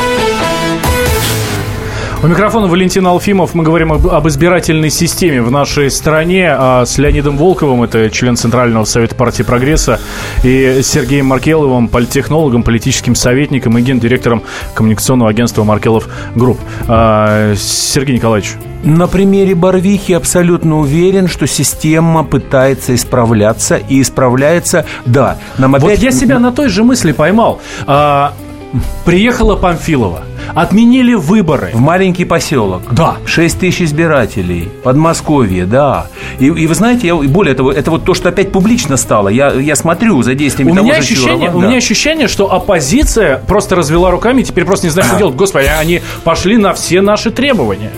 [2.23, 3.55] У микрофона Валентин Алфимов.
[3.55, 8.37] Мы говорим об, об избирательной системе в нашей стране а с Леонидом Волковым, это член
[8.37, 9.99] Центрального совета партии «Прогресса»,
[10.43, 14.43] и Сергеем Маркеловым, политтехнологом, политическим советником и гендиректором
[14.75, 16.59] коммуникационного агентства «Маркелов Групп».
[16.87, 18.51] А, Сергей Николаевич,
[18.83, 25.39] на примере Барвихи абсолютно уверен, что система пытается исправляться и исправляется, да.
[25.57, 25.89] Нам опять...
[25.89, 27.61] Вот я себя на той же мысли поймал.
[27.87, 28.33] А,
[29.05, 31.71] приехала Памфилова Отменили выборы.
[31.73, 32.81] В маленький поселок.
[32.91, 33.17] Да.
[33.25, 34.69] 6 тысяч избирателей.
[34.83, 36.07] Подмосковье, да.
[36.39, 39.29] И, и вы знаете, я, более того, это вот то, что опять публично стало.
[39.29, 41.67] Я, я смотрю за действиями у того меня же ощущение, Чурова, У да.
[41.67, 45.35] меня ощущение, что оппозиция просто развела руками и теперь просто не знает, что делать.
[45.35, 47.91] Господи, они пошли на все наши требования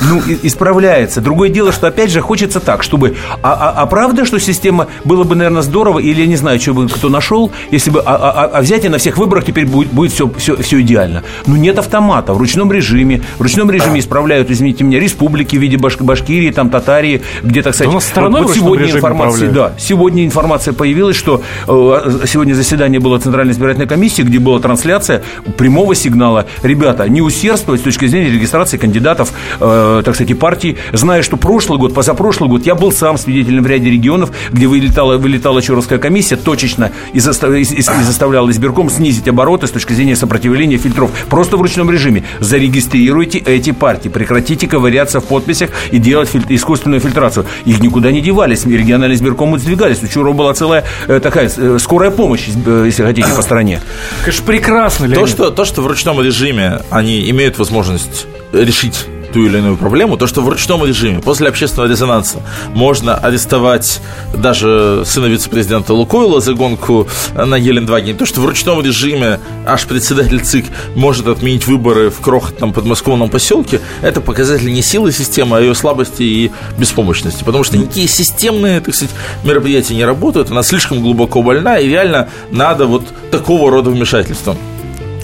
[0.00, 1.20] ну, исправляется.
[1.20, 3.16] Другое дело, что опять же хочется так, чтобы...
[3.42, 4.88] А, а, а правда, что система...
[5.04, 8.00] Было бы, наверное, здорово, или я не знаю, что бы кто нашел, если бы...
[8.00, 11.22] А, а, а взять и на всех выборах теперь будет, будет все, все, все идеально.
[11.46, 12.32] Ну, нет автомата.
[12.34, 13.22] В ручном режиме.
[13.38, 17.74] В ручном режиме исправляют, извините меня, республики в виде Баш, Башкирии, там, Татарии, где, так
[17.74, 17.92] сказать...
[18.14, 19.50] Да вот, вот сегодня информация...
[19.50, 25.22] Да, сегодня информация появилась, что э, сегодня заседание было Центральной избирательной комиссии, где была трансляция
[25.56, 26.46] прямого сигнала.
[26.62, 31.36] Ребята, не усердствовать с точки зрения регистрации кандидатов э, Э, так сказать, партии, зная, что
[31.36, 35.98] прошлый год, позапрошлый год я был сам свидетелем в ряде регионов, где вылетала, вылетала Чуровская
[35.98, 41.10] комиссия точечно и, застав, и, и заставляла избирком снизить обороты с точки зрения сопротивления фильтров.
[41.28, 42.24] Просто в ручном режиме.
[42.40, 47.46] Зарегистрируйте эти партии, прекратите ковыряться в подписях и делать фильтр, искусственную фильтрацию.
[47.64, 50.02] Их никуда не девались, региональные избиркомы сдвигались.
[50.02, 53.80] У Чурова была целая э, такая э, скорая помощь, э, если хотите, по стране.
[54.22, 55.20] Конечно, прекрасно, Леонид.
[55.20, 60.16] То что, то, что в ручном режиме они имеют возможность решить ту или иную проблему,
[60.16, 62.42] то, что в ручном режиме после общественного резонанса
[62.74, 64.00] можно арестовать
[64.34, 70.40] даже сына вице-президента Лукойла за гонку на Елендваген, то, что в ручном режиме аж председатель
[70.40, 75.74] ЦИК может отменить выборы в крохотном подмосковном поселке, это показатель не силы системы, а ее
[75.74, 77.44] слабости и беспомощности.
[77.44, 79.14] Потому что никакие системные, так сказать,
[79.44, 84.56] мероприятия не работают, она слишком глубоко больна, и реально надо вот такого рода вмешательства.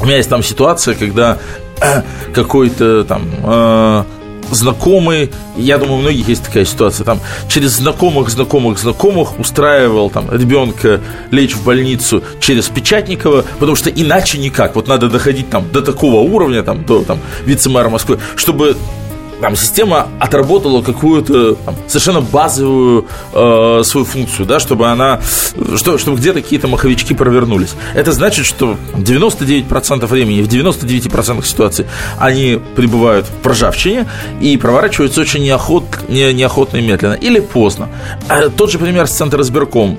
[0.01, 1.39] У меня есть там ситуация, когда
[2.33, 4.05] какой-то там э,
[4.51, 10.31] знакомый, я думаю, у многих есть такая ситуация, там, через знакомых, знакомых, знакомых устраивал там
[10.31, 15.83] ребенка лечь в больницу через Печатникова, потому что иначе никак, вот надо доходить там до
[15.83, 18.77] такого уровня, там, до там, вице-мэра Москвы, чтобы
[19.41, 25.21] там система отработала какую-то там, совершенно базовую э, свою функцию, да, чтобы она,
[25.77, 27.75] что, чтобы где-то какие-то маховички провернулись.
[27.95, 31.87] Это значит, что 99% времени, в 99% ситуаций
[32.19, 34.07] они пребывают в прожавчине
[34.41, 37.89] и проворачиваются очень неохот, не, неохотно и медленно, или поздно.
[38.29, 39.97] А тот же пример с Центра избирком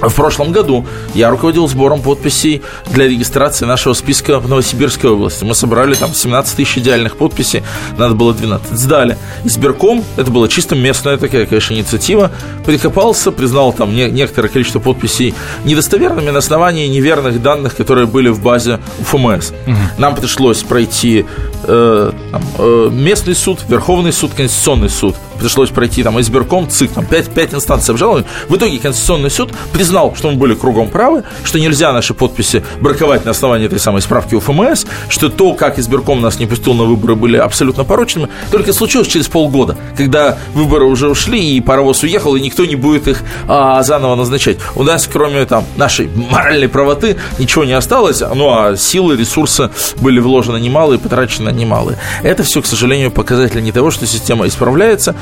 [0.00, 5.44] в прошлом году я руководил сбором подписей для регистрации нашего списка в Новосибирской области.
[5.44, 7.62] Мы собрали там 17 тысяч идеальных подписей,
[7.98, 8.72] надо было 12.
[8.72, 9.18] Сдали.
[9.44, 12.30] Избирком, это была чисто местная такая, конечно, инициатива,
[12.64, 15.34] прикопался, признал там не, некоторое количество подписей
[15.64, 19.50] недостоверными на основании неверных данных, которые были в базе УФМС.
[19.66, 19.76] Угу.
[19.98, 21.26] Нам пришлось пройти
[21.64, 22.12] э,
[22.58, 25.16] э, местный суд, Верховный суд, Конституционный суд.
[25.38, 28.26] Пришлось пройти там избирком, ЦИК, там 5, 5 инстанций обжалования.
[28.48, 33.24] В итоге Конституционный суд признал, что мы были кругом правы, что нельзя наши подписи браковать
[33.24, 37.14] на основании этой самой справки УФМС, что то, как избирком нас не пустил на выборы,
[37.14, 38.28] были абсолютно порочными.
[38.50, 43.08] Только случилось через полгода, когда выборы уже ушли, и паровоз уехал, и никто не будет
[43.08, 44.58] их а, заново назначать.
[44.76, 50.20] У нас, кроме там нашей моральной правоты, ничего не осталось, ну а силы, ресурсы были
[50.20, 51.98] вложены немалые, потрачены немалые.
[52.22, 55.14] Это все, к сожалению, показатель не того, что система исправляется,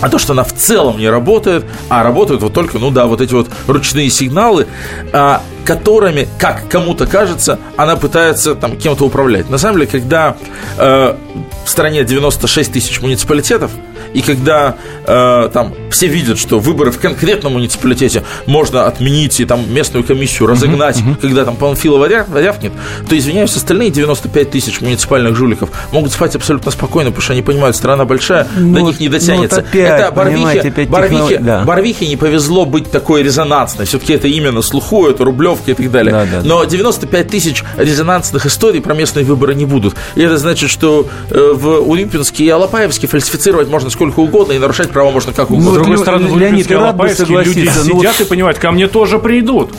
[0.00, 3.20] а то, что она в целом не работает, а работают вот только, ну да, вот
[3.20, 4.66] эти вот ручные сигналы.
[5.12, 9.50] А которыми, как кому-то кажется, она пытается там кем-то управлять.
[9.50, 10.36] На самом деле, когда
[10.78, 11.16] э,
[11.64, 13.72] в стране 96 тысяч муниципалитетов,
[14.16, 14.76] и когда
[15.06, 20.48] э, там все видят, что выборы в конкретном муниципалитете можно отменить и там местную комиссию
[20.48, 21.20] разогнать, uh-huh, uh-huh.
[21.20, 22.72] когда там Панфилова рявкнет,
[23.06, 27.76] то, извиняюсь, остальные 95 тысяч муниципальных жуликов могут спать абсолютно спокойно, потому что они понимают,
[27.76, 29.60] страна большая, ну, до них не дотянется.
[29.60, 31.64] Ну, опять, это Барвихе, опять Барвихе, да.
[31.64, 33.84] Барвихе не повезло быть такой резонансной.
[33.84, 36.12] Все-таки это имя на слуху, это Рублевка и так далее.
[36.12, 39.94] Да, да, Но 95 тысяч резонансных историй про местные выборы не будут.
[40.14, 44.90] И это значит, что э, в Урюпинске и Алапаевске фальсифицировать можно сколько угодно и нарушать
[44.90, 45.70] права можно как угодно.
[45.70, 48.88] Ну, с другой стороны, в Леонид, Алапаевске люди ну сидят ну, и понимают, ко мне
[48.88, 49.70] тоже придут.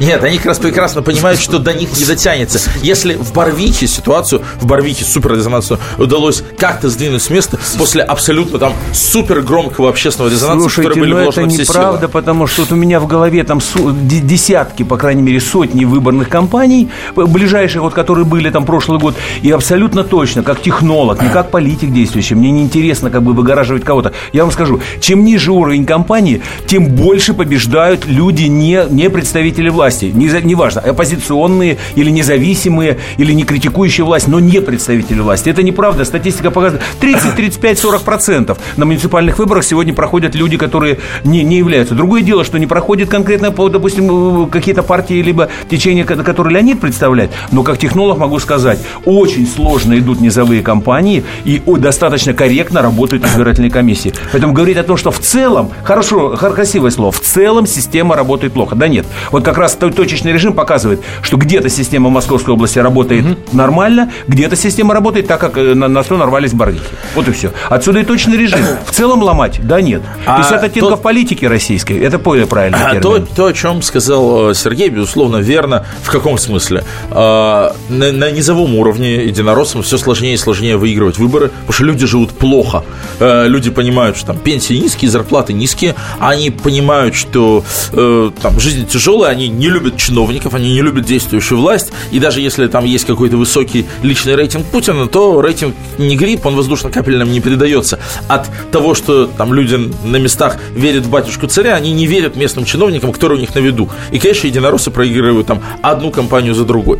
[0.00, 2.58] Нет, они как раз прекрасно понимают, что до них не дотянется.
[2.82, 8.72] Если в Барвихе ситуацию, в Барвихе суперрезонансную удалось как-то сдвинуть с места после абсолютно там
[8.94, 12.98] супер громкого общественного резонанса, Слушайте, который были вложены это неправда, потому что вот у меня
[12.98, 13.60] в голове там
[14.02, 19.50] десятки, по крайней мере, сотни выборных кампаний, ближайших, вот, которые были там прошлый год, и
[19.50, 24.12] абсолютно точно, как технолог, не как политик действующий, мне не интересно как бы выгораживать кого-то.
[24.32, 29.89] Я вам скажу, чем ниже уровень кампании, тем больше побеждают люди, не, не представители власти
[29.90, 35.50] власти, неважно, не оппозиционные или независимые, или не критикующие власть, но не представители власти.
[35.50, 36.04] Это неправда.
[36.04, 41.58] Статистика показывает 30, 35, 40 процентов на муниципальных выборах сегодня проходят люди, которые не, не
[41.58, 41.94] являются.
[41.94, 47.30] Другое дело, что не проходят конкретно, допустим, какие-то партии, либо течения, которые Леонид представляет.
[47.50, 53.70] Но как технолог могу сказать, очень сложно идут низовые кампании и достаточно корректно работают избирательные
[53.70, 54.12] комиссии.
[54.30, 58.76] Поэтому говорить о том, что в целом, хорошо, красивое слово, в целом система работает плохо.
[58.76, 59.06] Да нет.
[59.32, 63.36] Вот как раз точечный режим показывает, что где-то система Московской области работает угу.
[63.52, 66.82] нормально, где-то система работает так, как э, на, на что нарвались барвихи.
[67.14, 67.52] Вот и все.
[67.68, 68.60] Отсюда и точный режим.
[68.86, 69.60] В целом ломать?
[69.66, 70.02] Да нет.
[70.26, 71.02] А 50 оттенков то...
[71.02, 71.98] политики российской.
[71.98, 72.78] Это более правильно.
[72.90, 75.86] А то, то, о чем сказал э, Сергей, безусловно, верно.
[76.02, 76.84] В каком смысле?
[77.10, 82.06] А, на, на низовом уровне единороссам все сложнее и сложнее выигрывать выборы, потому что люди
[82.06, 82.84] живут плохо.
[83.18, 88.86] Э, люди понимают, что там пенсии низкие, зарплаты низкие, а они понимают, что там жизнь
[88.86, 93.04] тяжелая, они не любят чиновников, они не любят действующую власть, и даже если там есть
[93.04, 97.98] какой-то высокий личный рейтинг Путина, то рейтинг не грипп, он воздушно-капельным не передается.
[98.26, 102.64] От того, что там люди на местах верят в батюшку царя, они не верят местным
[102.64, 103.90] чиновникам, которые у них на виду.
[104.10, 106.98] И, конечно, единороссы проигрывают там одну компанию за другой.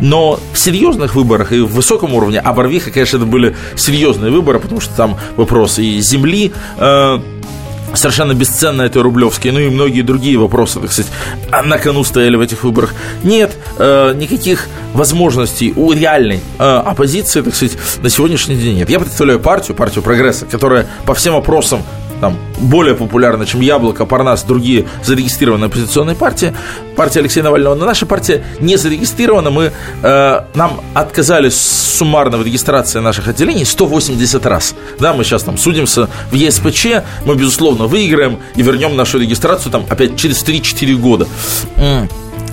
[0.00, 4.58] Но в серьезных выборах и в высоком уровне, а Барвиха, конечно, это были серьезные выборы,
[4.58, 7.18] потому что там вопросы и земли, э,
[7.94, 11.10] совершенно бесценно это Рублевский, ну и многие другие вопросы, так сказать,
[11.64, 12.94] на кону стояли в этих выборах.
[13.22, 18.90] Нет э, никаких возможностей у реальной э, оппозиции, так сказать, на сегодняшний день нет.
[18.90, 21.82] Я представляю партию, партию прогресса, которая по всем опросам
[22.20, 26.54] там, более популярна, чем Яблоко, Парнас, другие зарегистрированные оппозиционные партии.
[26.96, 27.74] Партия Алексея Навального.
[27.74, 29.50] Но наша партия не зарегистрирована.
[29.50, 34.74] Мы, э, нам отказали суммарно в регистрации наших отделений 180 раз.
[34.98, 36.86] Да, мы сейчас там судимся в ЕСПЧ,
[37.24, 41.26] мы, безусловно, выиграем и вернем нашу регистрацию там опять через 3-4 года.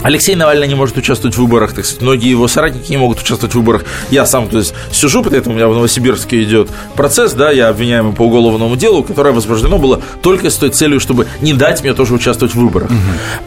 [0.03, 3.53] Алексей Навальный не может участвовать в выборах, так сказать, многие его соратники не могут участвовать
[3.53, 3.86] в выборах.
[4.10, 7.69] Я сам, то есть, сижу, при этом у меня в Новосибирске идет процесс, да, я
[7.69, 11.93] обвиняемый по уголовному делу, которое возбуждено было только с той целью, чтобы не дать мне
[11.93, 12.89] тоже участвовать в выборах.
[12.89, 12.97] Угу.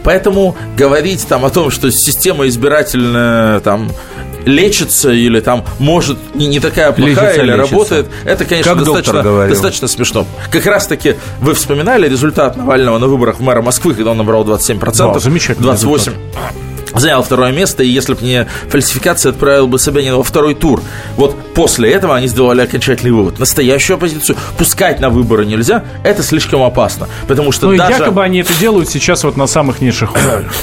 [0.03, 3.91] Поэтому говорить там о том, что система избирательная там
[4.45, 7.71] лечится или там может не, не такая плохая лечится, или лечится.
[7.71, 10.27] работает, это, конечно, как достаточно, достаточно смешно.
[10.51, 15.13] Как раз-таки вы вспоминали результат Навального на выборах в мэра Москвы, когда он набрал 27%,
[15.13, 16.13] да, замечательно 28%
[16.99, 20.81] занял второе место, и если бы не фальсификация, отправил бы Собянина во второй тур.
[21.15, 23.39] Вот после этого они сделали окончательный вывод.
[23.39, 27.07] Настоящую оппозицию пускать на выборы нельзя, это слишком опасно.
[27.27, 27.99] Потому что ну, даже...
[27.99, 30.53] якобы они это делают сейчас вот на самых низших уровнях.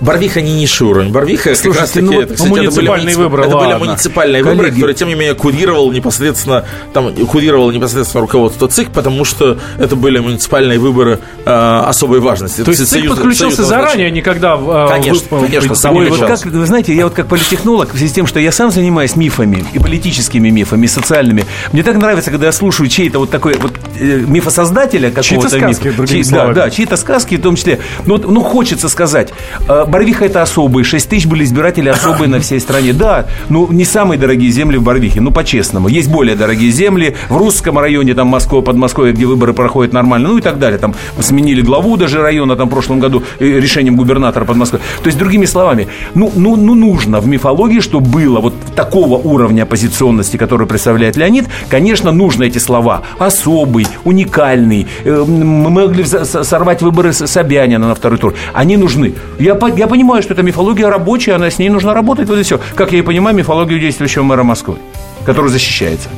[0.00, 1.12] Барвиха не низший уровень.
[1.12, 3.78] Барвиха Слушайте, как раз таки, ну, это, кстати, муниципальные это выборы, это ладно.
[3.78, 4.56] были муниципальные Коллеги.
[4.56, 9.96] выборы, которые, тем не менее, курировал непосредственно, там, курировал непосредственно руководство ЦИК, потому что это
[9.96, 12.64] были муниципальные выборы э, особой важности.
[12.64, 16.20] То есть ЦИК союз, подключился союз заранее, никогда э, конечно, вы, конечно, сам Ой, вот
[16.20, 19.16] как, вы знаете, я вот как политтехнолог, в связи с тем, что я сам занимаюсь
[19.16, 23.54] мифами, и политическими мифами, и социальными, мне так нравится, когда я слушаю чей-то вот такой
[23.54, 26.06] вот э, мифосоздателя какого-то чьи-то сказки, мифа.
[26.06, 27.80] Чьи, да, да, чьи-то сказки, в том числе.
[28.06, 29.32] Ну, ну хочется сказать,
[29.68, 32.92] Барвиха это особые, 6 тысяч были избиратели особые на всей стране.
[32.92, 35.88] Да, ну не самые дорогие земли в Барвихе, ну по-честному.
[35.88, 40.38] Есть более дорогие земли в русском районе, там Москва, Подмосковье, где выборы проходят нормально, ну
[40.38, 40.78] и так далее.
[40.78, 44.84] Там сменили главу даже района, там в прошлом году э, решением губернатора Подмосковья.
[45.02, 49.62] То есть, другими словами, ну, ну, ну нужно в мифологии, чтобы было вот такого уровня
[49.62, 53.02] оппозиционности, который представляет Леонид, конечно, нужно эти слова.
[53.18, 54.86] Особый, уникальный.
[55.04, 58.34] Э, мы могли сорвать выборы Собянина на второй тур.
[58.52, 59.14] Они нужны.
[59.38, 62.60] Я, я понимаю, что это мифология рабочая, она с ней нужно работать, вот и все.
[62.74, 64.76] Как я и понимаю, мифологию действующего мэра Москвы,
[65.24, 66.08] который защищается.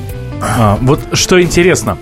[0.40, 1.96] А, вот что интересно,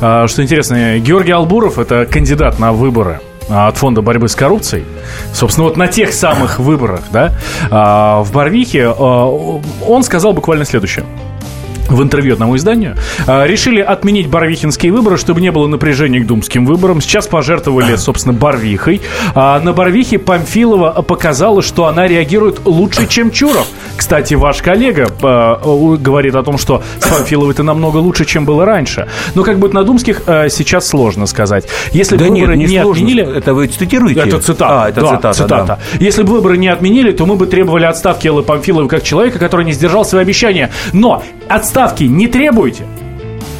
[0.00, 4.84] а, что интересно, Георгий Албуров это кандидат на выборы а, от фонда борьбы с коррупцией.
[5.32, 7.32] Собственно, вот на тех самых выборах, да,
[7.70, 11.04] а, в Барвихе он сказал буквально следующее
[11.88, 12.96] в интервью одному изданию,
[13.26, 17.00] а, решили отменить барвихинские выборы, чтобы не было напряжения к думским выборам.
[17.00, 19.00] Сейчас пожертвовали, собственно, Барвихой.
[19.34, 23.66] А на Барвихе Памфилова показала, что она реагирует лучше, чем Чуров.
[23.96, 28.64] Кстати, ваш коллега э, говорит о том, что с Памфиловой это намного лучше, чем было
[28.64, 29.08] раньше.
[29.34, 31.66] Но как бы на думских э, сейчас сложно сказать.
[31.92, 33.36] Если да бы выборы нет, не, не отменили...
[33.36, 34.20] Это вы цитируете?
[34.20, 34.82] Это цитата.
[34.84, 35.66] А, это да, цитата, цитата.
[35.66, 36.04] Да.
[36.04, 39.64] Если бы выборы не отменили, то мы бы требовали отставки Эллы Памфиловой как человека, который
[39.64, 40.70] не сдержал свои обещания.
[40.92, 42.84] Но отставки не требуйте.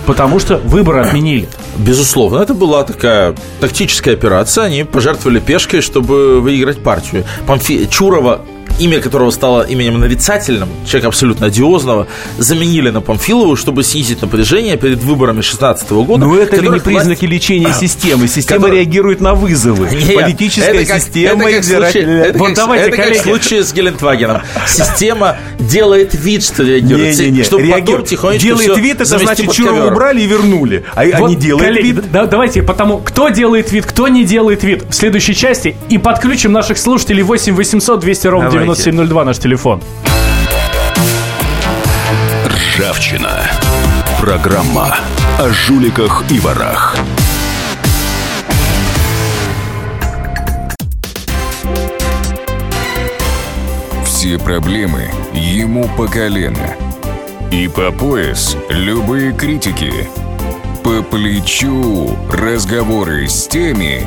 [0.06, 1.48] Потому что выборы отменили.
[1.76, 4.64] Безусловно, это была такая тактическая операция.
[4.64, 7.24] Они пожертвовали пешкой, чтобы выиграть партию.
[7.46, 7.86] Памфи...
[7.86, 8.40] Чурова
[8.78, 12.06] имя которого стало именем нарицательным, человека абсолютно одиозного,
[12.38, 16.24] заменили на Памфилову, чтобы снизить напряжение перед выборами 2016 года.
[16.24, 17.32] Но это ли не признаки власть...
[17.32, 18.28] лечения системы?
[18.28, 18.78] Система который...
[18.78, 19.88] реагирует на вызовы.
[19.94, 21.48] Нет, Политическая это как, система...
[21.48, 24.42] Это как, случай, это, вот как, давайте, это как в случае с Гелендвагеном.
[24.66, 27.18] Система делает вид, что реагирует.
[27.18, 27.42] Не, не, не.
[27.42, 27.86] Чтобы Реагирует.
[27.86, 30.84] потом тихонечко Делает вид, это значит, Чурова убрали и вернули.
[30.94, 32.12] А вот, они делают коллеги, вид.
[32.12, 35.76] Да, давайте потому, кто делает вид, кто не делает вид в следующей части.
[35.88, 39.82] И подключим наших слушателей 8 800 200 ровно 9702 наш телефон.
[42.46, 43.50] Ржавчина.
[44.20, 44.94] Программа
[45.38, 46.94] о жуликах и ворах.
[54.04, 56.74] Все проблемы ему по колено.
[57.50, 59.92] И по пояс любые критики.
[60.84, 64.06] По плечу разговоры с теми,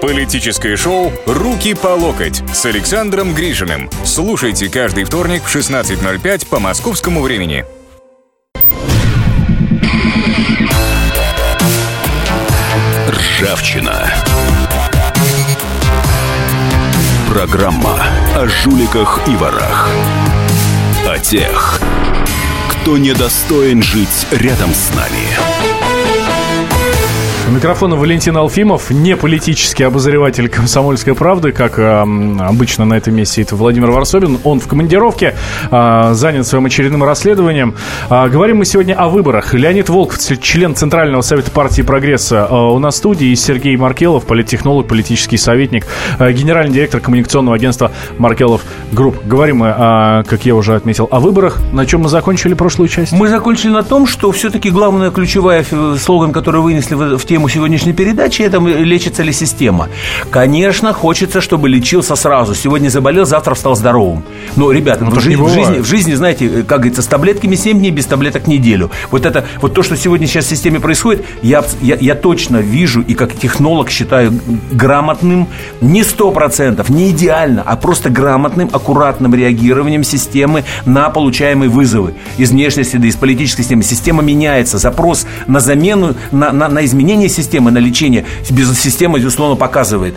[0.00, 3.90] Политическое шоу «Руки по локоть» с Александром Гришиным.
[4.04, 7.64] Слушайте каждый вторник в 16.05 по московскому времени.
[13.08, 14.12] Ржавчина.
[17.28, 18.02] Программа
[18.34, 19.88] о жуликах и ворах.
[21.06, 21.80] О тех,
[22.68, 25.69] кто недостоин жить рядом с нами.
[27.50, 32.00] У микрофона Валентин Алфимов, не политический обозреватель «Комсомольской правды», как э,
[32.38, 34.38] обычно на этом месте это Владимир Варсобин.
[34.44, 35.34] Он в командировке,
[35.68, 37.74] э, занят своим очередным расследованием.
[38.08, 39.52] Э, говорим мы сегодня о выборах.
[39.52, 44.26] Леонид Волков, член Центрального совета партии «Прогресса» э, у нас в студии, и Сергей Маркелов,
[44.26, 45.88] политтехнолог, политический советник,
[46.20, 49.16] э, генеральный директор коммуникационного агентства «Маркелов Групп».
[49.24, 51.58] Говорим мы, э, как я уже отметил, о выборах.
[51.72, 53.10] На чем мы закончили прошлую часть?
[53.10, 55.66] Мы закончили на том, что все-таки главная ключевая
[55.98, 59.88] слоган, который вынесли в, тему тему сегодняшней передачи, это лечится ли система.
[60.30, 62.54] Конечно, хочется, чтобы лечился сразу.
[62.54, 64.24] Сегодня заболел, завтра стал здоровым.
[64.56, 67.78] Но, ребята, ну, в, жизни, в, жизни, в жизни, знаете, как говорится, с таблетками 7
[67.78, 68.90] дней, без таблеток неделю.
[69.10, 73.00] Вот это, вот то, что сегодня сейчас в системе происходит, я, я, я точно вижу
[73.00, 74.38] и как технолог считаю
[74.70, 75.48] грамотным,
[75.80, 82.50] не сто процентов, не идеально, а просто грамотным, аккуратным реагированием системы на получаемые вызовы из
[82.50, 83.82] внешней среды, из политической системы.
[83.82, 88.24] Система меняется, запрос на замену, на, на, на изменение системы на лечение
[88.74, 90.14] система, безусловно, показывает.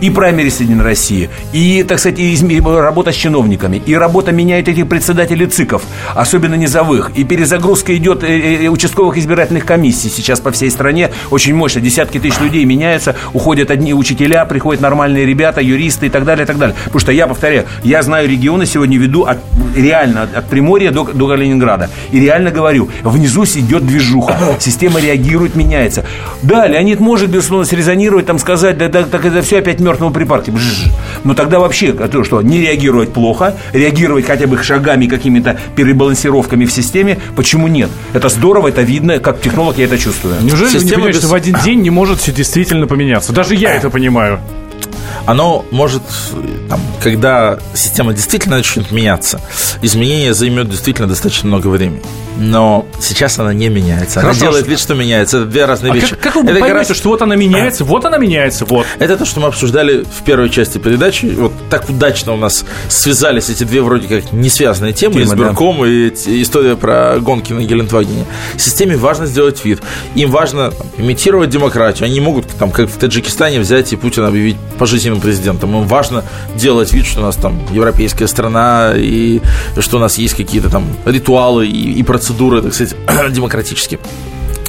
[0.00, 4.88] И праймерис Единой России, и, так сказать, и работа с чиновниками, и работа меняет этих
[4.88, 5.82] председателей ЦИКов,
[6.14, 11.10] особенно низовых, и перезагрузка идет э, э, э, участковых избирательных комиссий сейчас по всей стране,
[11.30, 16.24] очень мощно, десятки тысяч людей меняются, уходят одни учителя, приходят нормальные ребята, юристы и так
[16.24, 16.76] далее, и так далее.
[16.84, 19.38] Потому что я повторяю, я знаю регионы, сегодня веду от,
[19.76, 25.54] реально от, от Приморья до, до Калининграда, и реально говорю, внизу идет движуха, система реагирует,
[25.54, 26.04] меняется.
[26.44, 30.52] Да, Леонид может, безусловно, срезонировать, там сказать, да, да так это все опять мертвому припарке.
[31.24, 36.72] Но тогда вообще, то, что не реагировать плохо, реагировать хотя бы шагами, какими-то перебалансировками в
[36.72, 37.90] системе, почему нет?
[38.12, 40.36] Это здорово, это видно, как технолог я это чувствую.
[40.42, 41.18] Неужели Система вы не понимаете, без...
[41.20, 43.32] что в один день не может все действительно поменяться?
[43.32, 44.40] Даже я это понимаю
[45.26, 46.02] оно может,
[46.68, 49.40] там, когда система действительно начнет меняться,
[49.82, 52.02] изменение займет действительно достаточно много времени.
[52.36, 54.20] Но сейчас она не меняется.
[54.20, 55.38] Хорошо, она делает вид, что меняется.
[55.38, 56.10] Это две разные а вещи.
[56.10, 58.86] Как, как вы Это поймете, раз- что вот она меняется, вот она меняется, вот.
[58.98, 61.26] Это то, что мы обсуждали в первой части передачи.
[61.26, 65.84] Вот так удачно у нас связались эти две вроде как не связанные темы, Темы, избирком
[65.84, 68.24] и эти- история про гонки на Гелендвагене.
[68.56, 69.80] Системе важно сделать вид.
[70.16, 72.06] Им важно там, имитировать демократию.
[72.06, 74.56] Они могут, там, как в Таджикистане, взять и Путина объявить
[75.20, 75.76] пожизненным президентом.
[75.76, 76.24] Им важно
[76.56, 79.40] делать вид, что у нас там европейская страна и
[79.78, 82.96] что у нас есть какие-то там ритуалы и, и процедуры, так сказать,
[83.32, 84.00] демократические.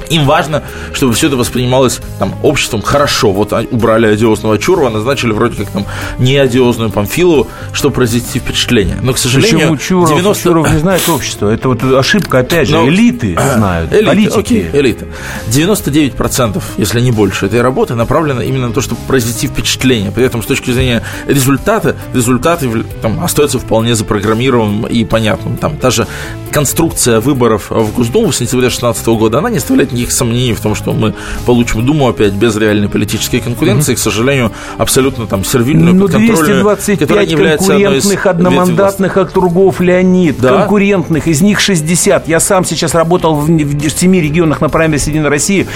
[0.09, 3.31] Им важно, чтобы все это воспринималось там, обществом хорошо.
[3.31, 5.85] Вот убрали одиозного Чурова, назначили вроде как там
[6.19, 8.97] неодиозную Памфилову, чтобы произвести впечатление.
[9.01, 10.43] Но, к сожалению, Почему Чуров, 90...
[10.43, 11.49] Чуров не знает общество?
[11.49, 14.39] Это вот ошибка, опять же, Ну, элиты знают, Элита, политики.
[14.39, 15.05] окей, элита.
[15.49, 20.11] 99%, если не больше, этой работы направлено именно на то, чтобы произвести впечатление.
[20.11, 25.57] При этом, с точки зрения результата, результат явля- там, остается вполне запрограммированным и понятным.
[25.57, 26.07] Там та же
[26.51, 30.75] конструкция выборов в Госдуму в сентябре 2016 года, она не оставляет никаких сомнений в том,
[30.75, 31.13] что мы
[31.45, 36.63] получим Думу опять без реальной политической конкуренции, к сожалению, абсолютно там сервильную, Ну, подконтрольную,
[36.99, 40.39] которая 225 не является конкурентных одномандатных округов, Леонид.
[40.39, 40.49] Да.
[40.59, 42.27] Конкурентных, из них 60.
[42.27, 45.67] Я сам сейчас работал в, в семи регионах на праймере Единой России.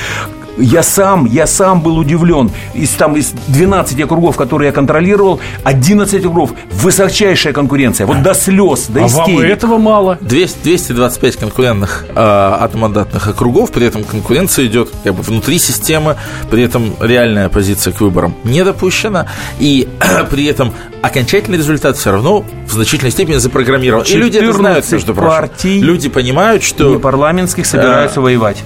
[0.60, 2.51] Я сам, я сам был удивлен.
[2.74, 8.05] Из, там, из 12 округов, которые я контролировал, 11 округов высочайшая конкуренция.
[8.05, 10.18] Вот до слез, до А вам этого мало.
[10.22, 16.16] 200, 225 конкурентных э, одномандатных округов, при этом конкуренция идет как бы внутри системы,
[16.49, 19.28] при этом реальная позиция к выборам не допущена,
[19.60, 19.88] и
[20.30, 24.05] при этом окончательный результат все равно в значительной степени запрограммирован.
[24.05, 25.84] И люди это знают, 14 между прочим.
[25.84, 26.89] Люди понимают, что...
[26.93, 28.64] Не парламентских собираются воевать.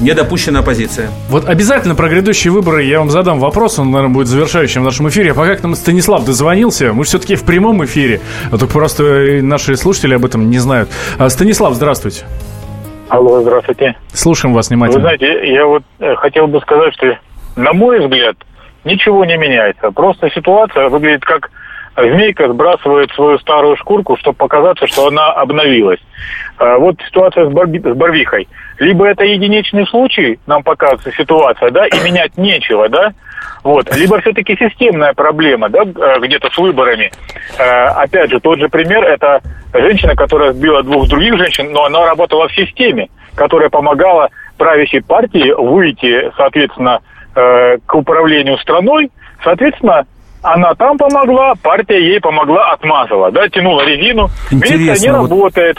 [0.00, 1.10] Недопущенная позиция.
[1.28, 5.08] Вот обязательно про грядущие выборы я вам задам вопрос, он, наверное, будет завершающим в нашем
[5.10, 5.32] эфире.
[5.32, 8.20] А пока к нам Станислав дозвонился, мы все-таки в прямом эфире,
[8.50, 10.88] а только просто наши слушатели об этом не знают.
[11.18, 12.24] А, Станислав, здравствуйте.
[13.08, 13.96] Алло, здравствуйте.
[14.14, 15.00] Слушаем вас Вы внимательно.
[15.02, 17.18] знаете, я вот э, хотел бы сказать, что,
[17.56, 18.36] на мой взгляд,
[18.84, 19.90] ничего не меняется.
[19.90, 21.50] Просто ситуация выглядит как
[22.02, 26.00] змейка сбрасывает свою старую шкурку, чтобы показаться, что она обновилась.
[26.58, 28.48] А, Вот ситуация с, Барби- с Барвихой.
[28.78, 33.12] Либо это единичный случай, нам показывается ситуация, да, и менять нечего, да,
[33.62, 33.94] вот.
[33.94, 37.10] Либо все-таки системная проблема, да, э, где-то с выборами.
[37.58, 39.40] Э, Опять же, тот же пример, это
[39.74, 45.52] женщина, которая сбила двух других женщин, но она работала в системе, которая помогала правящей партии
[45.52, 47.00] выйти, соответственно,
[47.34, 49.10] э, к управлению страной.
[49.44, 50.06] Соответственно,
[50.42, 54.30] она там помогла, партия ей помогла, отмазала, да, тянула резину.
[54.50, 55.78] Милиция не Интересно, вот- работает.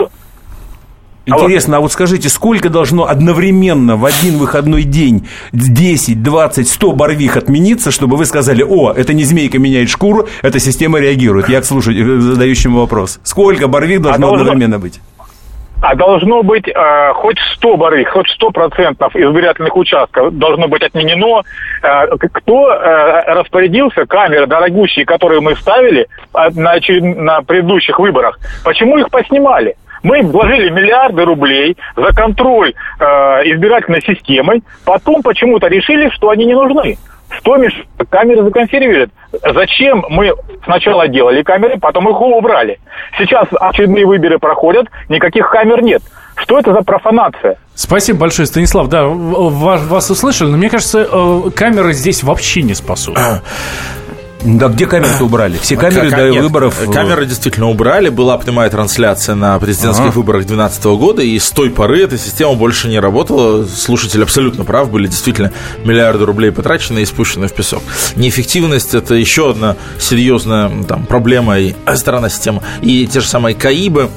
[1.24, 7.36] Интересно, а вот скажите, сколько должно одновременно в один выходной день 10, 20, 100 барвих
[7.36, 11.48] отмениться, чтобы вы сказали, о, это не змейка меняет шкуру, эта система реагирует.
[11.48, 13.20] Я к слушателю, задающему вопрос.
[13.22, 15.00] Сколько барвих должно должно- одновременно быть?
[15.82, 21.42] А должно быть э, хоть 100 барыг, хоть 100% избирательных участков должно быть отменено.
[21.82, 26.76] Э, кто э, распорядился камеры дорогущие, которые мы ставили э, на,
[27.24, 28.38] на предыдущих выборах?
[28.64, 29.74] Почему их поснимали?
[30.04, 36.54] Мы вложили миллиарды рублей за контроль э, избирательной системой, потом почему-то решили, что они не
[36.54, 36.96] нужны.
[37.38, 37.86] Что мешает?
[38.10, 39.10] Камеры законсервируют.
[39.54, 40.32] Зачем мы
[40.64, 42.78] сначала делали камеры, потом их убрали?
[43.18, 46.02] Сейчас очередные выборы проходят, никаких камер нет.
[46.36, 47.56] Что это за профанация?
[47.74, 48.88] Спасибо большое, Станислав.
[48.88, 53.18] Да, вас, вас услышали, но мне кажется, э, камеры здесь вообще не спасут.
[54.44, 55.56] Да где камеры убрали?
[55.60, 56.76] Все камеры Ка- до нет, выборов...
[56.82, 58.08] э, Камеры действительно убрали.
[58.08, 60.12] Была прямая трансляция на президентских Ага.
[60.16, 63.64] выборах 2012 года, и с той поры эта система больше не работала.
[63.66, 65.52] Слушатель абсолютно прав, были действительно
[65.84, 67.82] миллиарды рублей потрачены и спущены в песок.
[68.16, 72.62] Неэффективность– это еще одна серьезная там, проблема и сторона системы.
[72.80, 74.10] И те же самые КАИБы,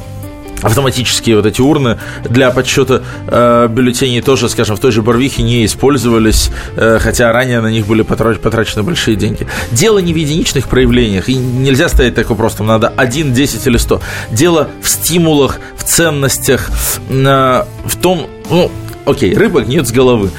[0.61, 1.97] автоматические вот эти урны
[2.29, 7.61] для подсчета э, бюллетеней тоже, скажем, в той же Барвихе не использовались, э, хотя ранее
[7.61, 9.47] на них были потра- потрачены большие деньги.
[9.71, 13.77] Дело не в единичных проявлениях, и нельзя ставить так вопрос, там надо 1, 10 или
[13.77, 14.01] 100.
[14.31, 16.69] Дело в стимулах, в ценностях,
[17.09, 18.71] э, в том, ну,
[19.05, 20.29] окей, рыба гниет с головы.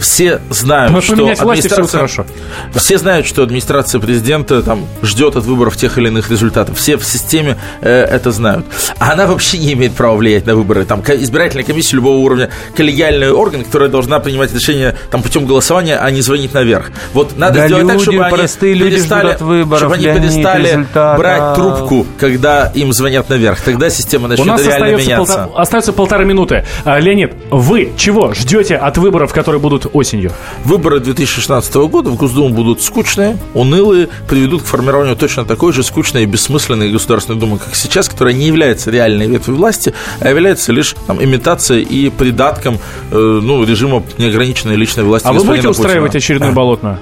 [0.00, 1.86] Все знают, Но что администрация...
[1.86, 2.26] хорошо.
[2.74, 6.78] Все знают, что администрация президента там ждет от выборов тех или иных результатов.
[6.78, 8.64] Все в системе э, это знают.
[8.98, 10.84] А она вообще не имеет права влиять на выборы.
[10.86, 16.10] Там избирательная комиссия любого уровня, коллегиальный орган, которая должна принимать решения там путем голосования, а
[16.10, 16.90] не звонить наверх.
[17.12, 21.14] Вот надо Да сделать так, люди, чтобы они перестали, выборов, чтобы они перестали результата.
[21.18, 23.60] брать трубку, когда им звонят наверх.
[23.60, 25.34] Тогда система У начнет нас реально остается, меняться.
[25.36, 26.64] полтора, остается полторы минуты.
[26.84, 30.32] А, Леонид, вы чего ждете от выборов, которые будут осенью?
[30.64, 36.24] Выборы 2016 года в Госдуму будут скучные, унылые, приведут к формированию точно такой же скучной
[36.24, 40.94] и бессмысленной Государственной Думы, как сейчас, которая не является реальной ветвью власти, а является лишь
[41.06, 42.78] там, имитацией и придатком
[43.10, 45.26] э, ну, режима неограниченной личной власти.
[45.26, 46.18] А вы будете устраивать Путина.
[46.18, 46.98] очередную болотную?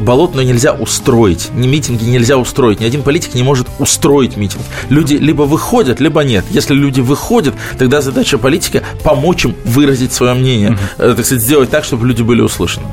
[0.00, 4.62] Болотную нельзя устроить, ни митинги нельзя устроить, ни один политик не может устроить митинг.
[4.88, 6.44] Люди либо выходят, либо нет.
[6.50, 11.70] Если люди выходят, тогда задача политика помочь им выразить свое мнение, э, так сказать, сделать
[11.70, 12.86] так, чтобы люди были услышаны.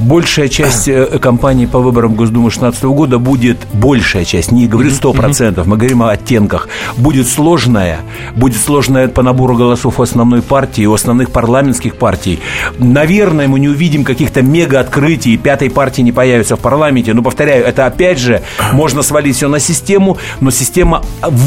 [0.00, 5.62] Большая часть э, кампании по выборам Госдумы 2016 года будет, большая часть, не говорю 100%,
[5.66, 8.00] мы говорим о оттенках, будет сложная,
[8.34, 12.40] будет сложная по набору голосов у основной партии, у основных парламентских партий.
[12.78, 17.84] Наверное, мы не увидим каких-то мега-открытий, пятой партии не появится в парламенте, но, повторяю, это
[17.84, 18.42] опять же,
[18.72, 21.02] можно свалить все на систему, но система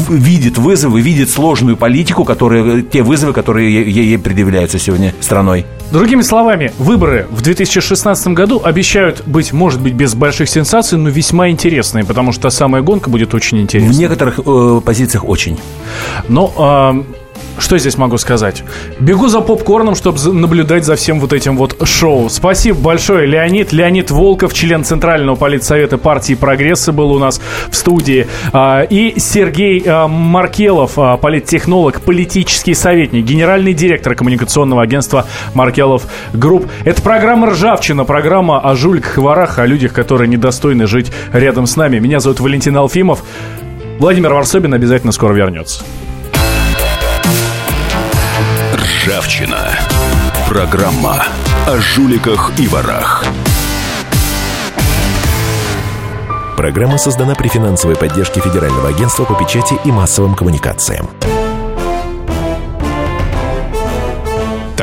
[0.08, 5.66] видит вызовы, видит сложную политику, которые, те вызовы, которые ей- ей предъявляются сегодня страной.
[5.90, 11.48] Другими словами, выборы в 2016 году обещают быть, может быть, без больших сенсаций, но весьма
[11.50, 13.96] интересные, потому что самая гонка будет очень В интересной.
[13.96, 15.58] некоторых э, позициях очень.
[16.28, 17.04] Но а,
[17.58, 18.64] что здесь могу сказать?
[18.98, 22.28] Бегу за попкорном, чтобы наблюдать за всем вот этим вот шоу.
[22.28, 23.72] Спасибо большое, Леонид.
[23.72, 27.40] Леонид Волков, член Центрального политсовета партии «Прогрессы» был у нас
[27.70, 28.26] в студии.
[28.52, 36.66] А, И Сергей а, Маркелов, а, политтехнолог, политический советник, генеральный директор коммуникационного агентства «Маркелов Групп».
[36.84, 41.76] Это программа «Ржавчина», программа о жуликах и ворах, о людях, которые недостойны жить рядом с
[41.76, 41.98] нами.
[41.98, 43.22] Меня зовут Валентин Алфимов.
[43.98, 45.84] Владимир Варсобин обязательно скоро вернется.
[49.04, 49.78] Ржавчина.
[50.48, 51.26] Программа
[51.66, 53.22] о жуликах и ворах.
[56.56, 61.10] Программа создана при финансовой поддержке Федерального агентства по печати и массовым коммуникациям.